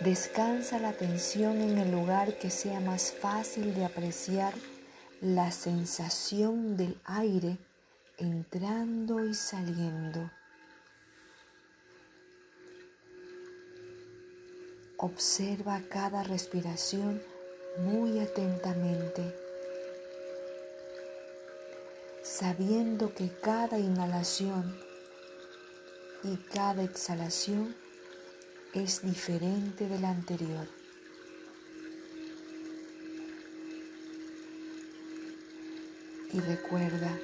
Descansa 0.00 0.78
la 0.78 0.90
atención 0.90 1.60
en 1.62 1.78
el 1.78 1.90
lugar 1.90 2.34
que 2.38 2.50
sea 2.50 2.80
más 2.80 3.12
fácil 3.12 3.74
de 3.74 3.84
apreciar 3.84 4.52
la 5.20 5.50
sensación 5.50 6.76
del 6.76 6.98
aire 7.04 7.56
entrando 8.18 9.24
y 9.24 9.34
saliendo. 9.34 10.30
Observa 15.06 15.82
cada 15.90 16.22
respiración 16.22 17.20
muy 17.76 18.20
atentamente, 18.20 19.34
sabiendo 22.22 23.14
que 23.14 23.28
cada 23.28 23.78
inhalación 23.78 24.74
y 26.22 26.38
cada 26.54 26.84
exhalación 26.84 27.76
es 28.72 29.02
diferente 29.02 29.90
de 29.90 29.98
la 29.98 30.08
anterior. 30.08 30.66
Y 36.32 36.40
recuerda, 36.40 37.14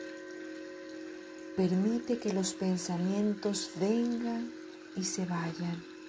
permite 1.56 2.18
que 2.18 2.34
los 2.34 2.52
pensamientos 2.52 3.70
vengan 3.80 4.52
y 4.96 5.04
se 5.04 5.24
vayan 5.24 5.99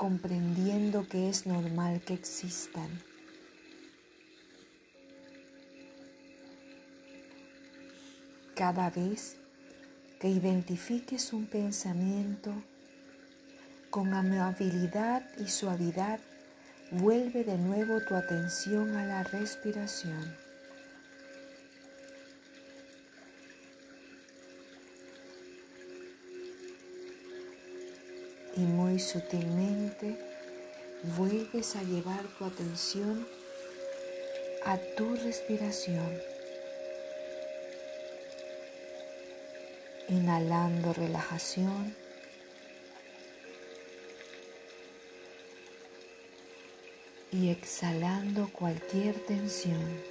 comprendiendo 0.00 1.06
que 1.06 1.28
es 1.28 1.44
normal 1.44 2.00
que 2.00 2.14
existan. 2.14 2.88
Cada 8.54 8.88
vez 8.88 9.36
que 10.18 10.30
identifiques 10.30 11.34
un 11.34 11.44
pensamiento 11.44 12.50
con 13.90 14.14
amabilidad 14.14 15.22
y 15.36 15.48
suavidad, 15.48 16.18
vuelve 16.92 17.44
de 17.44 17.58
nuevo 17.58 18.00
tu 18.00 18.14
atención 18.14 18.96
a 18.96 19.04
la 19.04 19.22
respiración. 19.22 20.34
Y 28.60 28.62
muy 28.62 28.98
sutilmente 28.98 30.18
vuelves 31.16 31.76
a 31.76 31.82
llevar 31.82 32.22
tu 32.36 32.44
atención 32.44 33.26
a 34.66 34.76
tu 34.96 35.16
respiración. 35.16 36.20
Inhalando 40.08 40.92
relajación. 40.92 41.96
Y 47.32 47.48
exhalando 47.48 48.50
cualquier 48.52 49.14
tensión. 49.24 50.02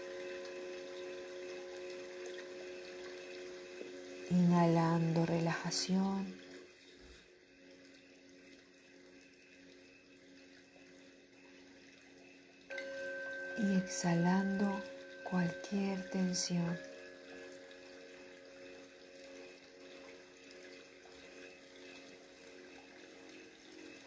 Inhalando 4.32 5.26
relajación. 5.28 6.49
Y 13.62 13.76
exhalando 13.76 14.82
cualquier 15.30 16.10
tensión. 16.10 16.80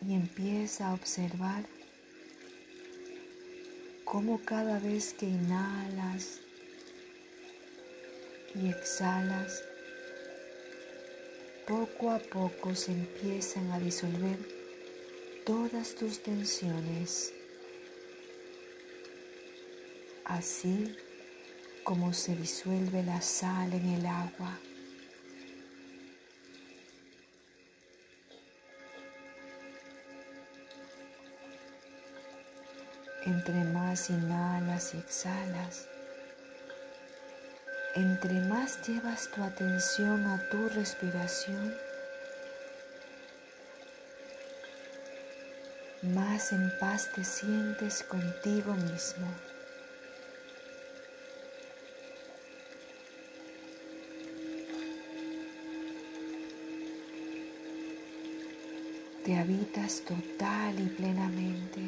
Y 0.08 0.14
empieza 0.14 0.88
a 0.88 0.94
observar 0.94 1.64
cómo 4.04 4.40
cada 4.44 4.78
vez 4.80 5.14
que 5.14 5.26
inhalas 5.26 6.40
y 8.54 8.68
exhalas, 8.68 9.62
poco 11.66 12.10
a 12.10 12.18
poco 12.18 12.74
se 12.74 12.92
empiezan 12.92 13.70
a 13.70 13.78
disolver 13.78 14.38
todas 15.46 15.94
tus 15.94 16.22
tensiones, 16.22 17.32
así 20.32 20.96
como 21.84 22.12
se 22.12 22.34
disuelve 22.34 23.02
la 23.02 23.20
sal 23.20 23.72
en 23.72 23.88
el 23.90 24.06
agua. 24.06 24.58
Entre 33.24 33.64
más 33.64 34.10
inhalas 34.10 34.94
y 34.94 34.98
exhalas, 34.98 35.86
entre 37.94 38.40
más 38.40 38.86
llevas 38.86 39.30
tu 39.30 39.42
atención 39.42 40.26
a 40.26 40.48
tu 40.48 40.68
respiración, 40.70 41.74
más 46.02 46.52
en 46.52 46.72
paz 46.80 47.10
te 47.14 47.22
sientes 47.22 48.02
contigo 48.02 48.74
mismo. 48.74 49.51
Te 59.24 59.36
habitas 59.36 60.00
total 60.00 60.80
y 60.80 60.88
plenamente. 60.88 61.80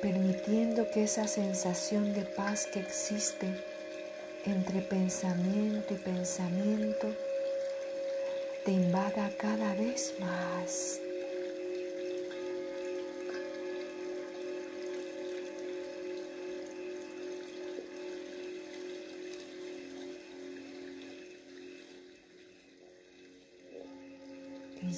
permitiendo 0.00 0.88
que 0.90 1.04
esa 1.04 1.26
sensación 1.26 2.14
de 2.14 2.22
paz 2.22 2.66
que 2.66 2.80
existe 2.80 3.48
entre 4.44 4.80
pensamiento 4.80 5.92
y 5.92 5.96
pensamiento 5.96 7.08
te 8.64 8.72
invada 8.72 9.30
cada 9.36 9.74
vez 9.74 10.14
más. 10.20 11.00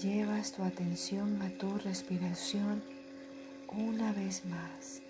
Llevas 0.03 0.53
tu 0.53 0.63
atención 0.63 1.43
a 1.43 1.51
tu 1.59 1.77
respiración 1.79 2.83
una 3.69 4.13
vez 4.13 4.45
más. 4.47 5.03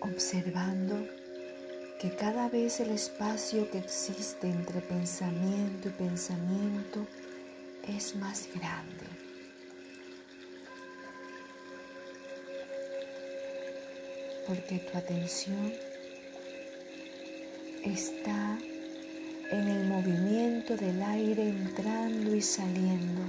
Observando 0.00 1.06
que 2.00 2.14
cada 2.14 2.48
vez 2.48 2.80
el 2.80 2.90
espacio 2.90 3.70
que 3.70 3.78
existe 3.78 4.48
entre 4.48 4.80
pensamiento 4.80 5.88
y 5.88 5.92
pensamiento 5.92 7.06
es 7.88 8.14
más 8.16 8.48
grande. 8.54 9.06
Porque 14.46 14.78
tu 14.78 14.98
atención 14.98 15.72
está 17.82 18.58
en 19.50 19.68
el 19.68 19.86
movimiento 19.86 20.76
del 20.76 21.02
aire 21.02 21.48
entrando 21.48 22.34
y 22.34 22.42
saliendo. 22.42 23.22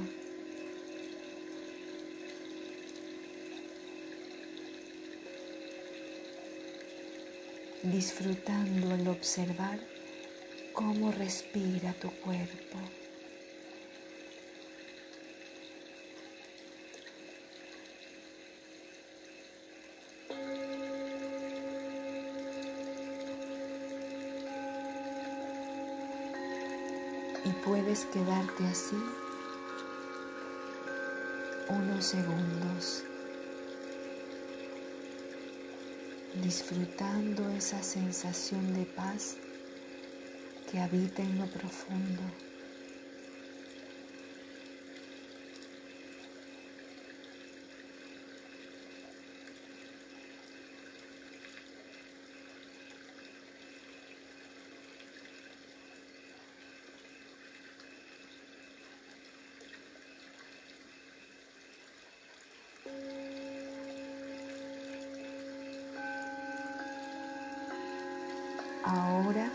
disfrutando 7.83 8.91
al 8.91 9.07
observar 9.07 9.79
cómo 10.73 11.11
respira 11.11 11.93
tu 11.93 12.09
cuerpo. 12.11 12.79
y 27.47 27.49
puedes 27.67 28.05
quedarte 28.05 28.65
así 28.65 28.95
unos 31.67 32.05
segundos 32.05 33.03
disfrutando 36.41 37.49
esa 37.49 37.83
sensación 37.83 38.73
de 38.73 38.85
paz 38.85 39.35
que 40.71 40.79
habita 40.79 41.21
en 41.21 41.39
lo 41.39 41.45
profundo. 41.47 42.23
Ahora 68.87 69.51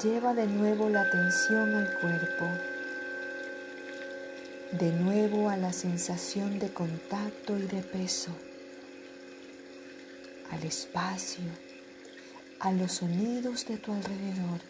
lleva 0.00 0.32
de 0.32 0.46
nuevo 0.46 0.88
la 0.88 1.00
atención 1.00 1.74
al 1.74 1.98
cuerpo, 1.98 2.44
de 4.70 4.92
nuevo 4.92 5.50
a 5.50 5.56
la 5.56 5.72
sensación 5.72 6.60
de 6.60 6.72
contacto 6.72 7.58
y 7.58 7.62
de 7.62 7.82
peso, 7.82 8.30
al 10.52 10.62
espacio, 10.62 11.42
a 12.60 12.70
los 12.70 12.92
sonidos 12.92 13.66
de 13.66 13.78
tu 13.78 13.92
alrededor 13.92 14.60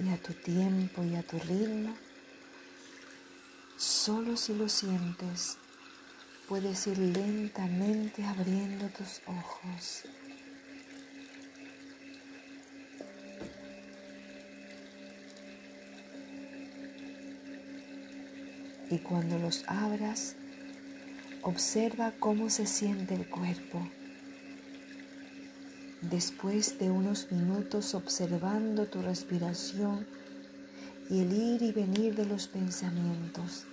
y 0.00 0.08
a 0.08 0.16
tu 0.16 0.32
tiempo 0.32 1.04
y 1.04 1.16
a 1.16 1.22
tu 1.22 1.38
ritmo, 1.38 1.94
solo 3.76 4.38
si 4.38 4.54
lo 4.54 4.70
sientes 4.70 5.58
puedes 6.48 6.86
ir 6.86 6.98
lentamente 6.98 8.24
abriendo 8.24 8.88
tus 8.88 9.20
ojos. 9.26 10.04
Y 18.90 18.98
cuando 19.00 19.38
los 19.38 19.64
abras, 19.66 20.36
observa 21.42 22.14
cómo 22.18 22.48
se 22.48 22.66
siente 22.66 23.14
el 23.14 23.28
cuerpo. 23.28 23.86
Después 26.00 26.78
de 26.78 26.90
unos 26.90 27.30
minutos 27.30 27.94
observando 27.94 28.86
tu 28.86 29.02
respiración 29.02 30.06
y 31.10 31.20
el 31.20 31.32
ir 31.32 31.62
y 31.62 31.72
venir 31.72 32.14
de 32.14 32.24
los 32.24 32.48
pensamientos, 32.48 33.66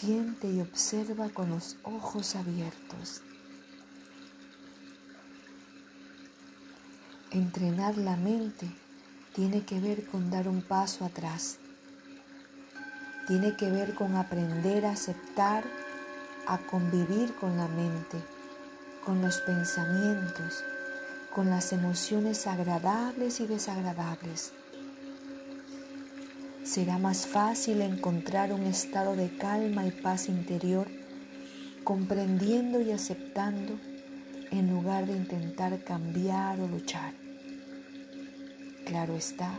Siente 0.00 0.48
y 0.48 0.62
observa 0.62 1.28
con 1.28 1.50
los 1.50 1.76
ojos 1.82 2.34
abiertos. 2.34 3.20
Entrenar 7.30 7.98
la 7.98 8.16
mente 8.16 8.66
tiene 9.34 9.62
que 9.66 9.78
ver 9.78 10.06
con 10.06 10.30
dar 10.30 10.48
un 10.48 10.62
paso 10.62 11.04
atrás. 11.04 11.58
Tiene 13.26 13.58
que 13.58 13.70
ver 13.70 13.94
con 13.94 14.16
aprender 14.16 14.86
a 14.86 14.92
aceptar, 14.92 15.64
a 16.46 16.56
convivir 16.56 17.34
con 17.34 17.58
la 17.58 17.68
mente, 17.68 18.16
con 19.04 19.20
los 19.20 19.42
pensamientos, 19.42 20.64
con 21.34 21.50
las 21.50 21.74
emociones 21.74 22.46
agradables 22.46 23.40
y 23.40 23.46
desagradables 23.46 24.54
será 26.70 26.98
más 26.98 27.26
fácil 27.26 27.82
encontrar 27.82 28.52
un 28.52 28.62
estado 28.62 29.16
de 29.16 29.28
calma 29.28 29.88
y 29.88 29.90
paz 29.90 30.28
interior 30.28 30.86
comprendiendo 31.82 32.80
y 32.80 32.92
aceptando 32.92 33.76
en 34.52 34.70
lugar 34.70 35.04
de 35.06 35.14
intentar 35.14 35.82
cambiar 35.82 36.60
o 36.60 36.68
luchar. 36.68 37.12
Claro 38.86 39.16
está, 39.16 39.50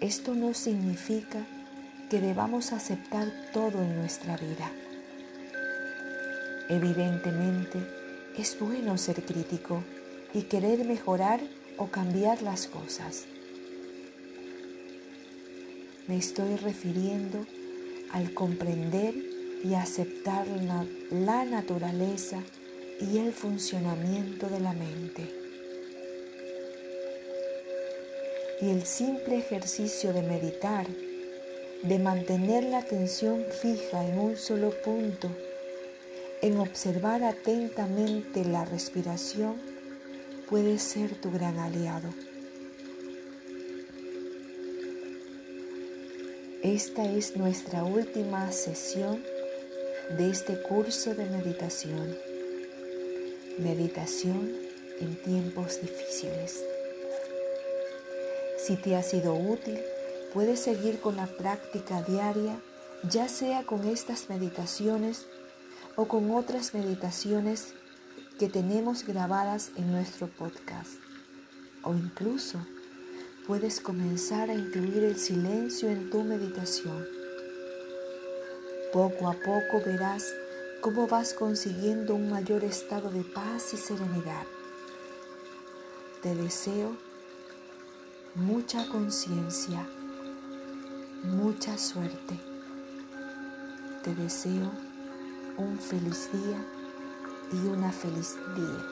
esto 0.00 0.36
no 0.36 0.54
significa 0.54 1.44
que 2.08 2.20
debamos 2.20 2.72
aceptar 2.72 3.26
todo 3.52 3.82
en 3.82 3.96
nuestra 3.96 4.36
vida. 4.36 4.70
Evidentemente, 6.68 7.80
es 8.38 8.56
bueno 8.60 8.96
ser 8.96 9.24
crítico 9.24 9.82
y 10.32 10.42
querer 10.42 10.84
mejorar 10.84 11.40
o 11.78 11.88
cambiar 11.88 12.42
las 12.42 12.68
cosas. 12.68 13.24
Me 16.08 16.16
estoy 16.16 16.56
refiriendo 16.56 17.46
al 18.10 18.34
comprender 18.34 19.14
y 19.62 19.74
aceptar 19.74 20.46
la, 21.10 21.44
naturaleza 21.44 22.42
y 23.00 23.18
el 23.18 23.32
funcionamiento 23.32 24.48
de 24.48 24.58
la 24.58 24.72
mente. 24.72 25.28
Y 28.60 28.70
el 28.70 28.84
simple 28.84 29.38
ejercicio 29.38 30.12
de 30.12 30.22
meditar, 30.22 30.88
de 31.84 31.98
mantener 32.00 32.64
la 32.64 32.78
atención 32.78 33.44
fija 33.60 34.04
en 34.04 34.18
un 34.18 34.36
solo 34.36 34.72
punto, 34.84 35.30
en 36.40 36.58
observar 36.58 37.22
atentamente 37.22 38.44
la 38.44 38.64
respiración, 38.64 39.54
puede 40.50 40.80
ser 40.80 41.14
tu 41.14 41.30
gran 41.30 41.60
aliado. 41.60 42.08
Esta 46.62 47.04
es 47.04 47.36
nuestra 47.36 47.82
última 47.82 48.52
sesión 48.52 49.24
de 50.16 50.30
este 50.30 50.62
curso 50.62 51.12
de 51.12 51.26
meditación. 51.26 52.16
Meditación 53.58 54.48
en 55.00 55.20
tiempos 55.24 55.80
difíciles. 55.80 56.62
Si 58.64 58.76
te 58.76 58.94
ha 58.94 59.02
sido 59.02 59.34
útil, 59.34 59.80
puedes 60.32 60.60
seguir 60.60 61.00
con 61.00 61.16
la 61.16 61.26
práctica 61.26 62.00
diaria, 62.02 62.60
ya 63.10 63.28
sea 63.28 63.64
con 63.64 63.84
estas 63.88 64.28
meditaciones 64.28 65.26
o 65.96 66.06
con 66.06 66.30
otras 66.30 66.74
meditaciones 66.74 67.74
que 68.38 68.48
tenemos 68.48 69.04
grabadas 69.04 69.72
en 69.76 69.90
nuestro 69.90 70.28
podcast. 70.28 70.92
O 71.82 71.92
incluso 71.92 72.60
puedes 73.46 73.80
comenzar 73.80 74.50
a 74.50 74.54
incluir 74.54 75.02
el 75.02 75.16
silencio 75.16 75.88
en 75.88 76.10
tu 76.10 76.22
meditación. 76.22 77.06
Poco 78.92 79.28
a 79.28 79.32
poco 79.32 79.82
verás 79.84 80.32
cómo 80.80 81.08
vas 81.08 81.34
consiguiendo 81.34 82.14
un 82.14 82.30
mayor 82.30 82.62
estado 82.62 83.10
de 83.10 83.24
paz 83.24 83.74
y 83.74 83.76
serenidad. 83.76 84.44
Te 86.22 86.34
deseo 86.36 86.96
mucha 88.34 88.88
conciencia, 88.88 89.86
mucha 91.24 91.76
suerte. 91.78 92.38
Te 94.04 94.14
deseo 94.14 94.70
un 95.56 95.78
feliz 95.78 96.30
día 96.32 96.64
y 97.52 97.66
una 97.66 97.90
feliz 97.90 98.36
día. 98.54 98.86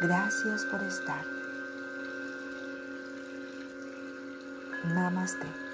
Gracias 0.00 0.64
por 0.66 0.82
estar. 0.82 1.37
Namaste. 4.84 5.67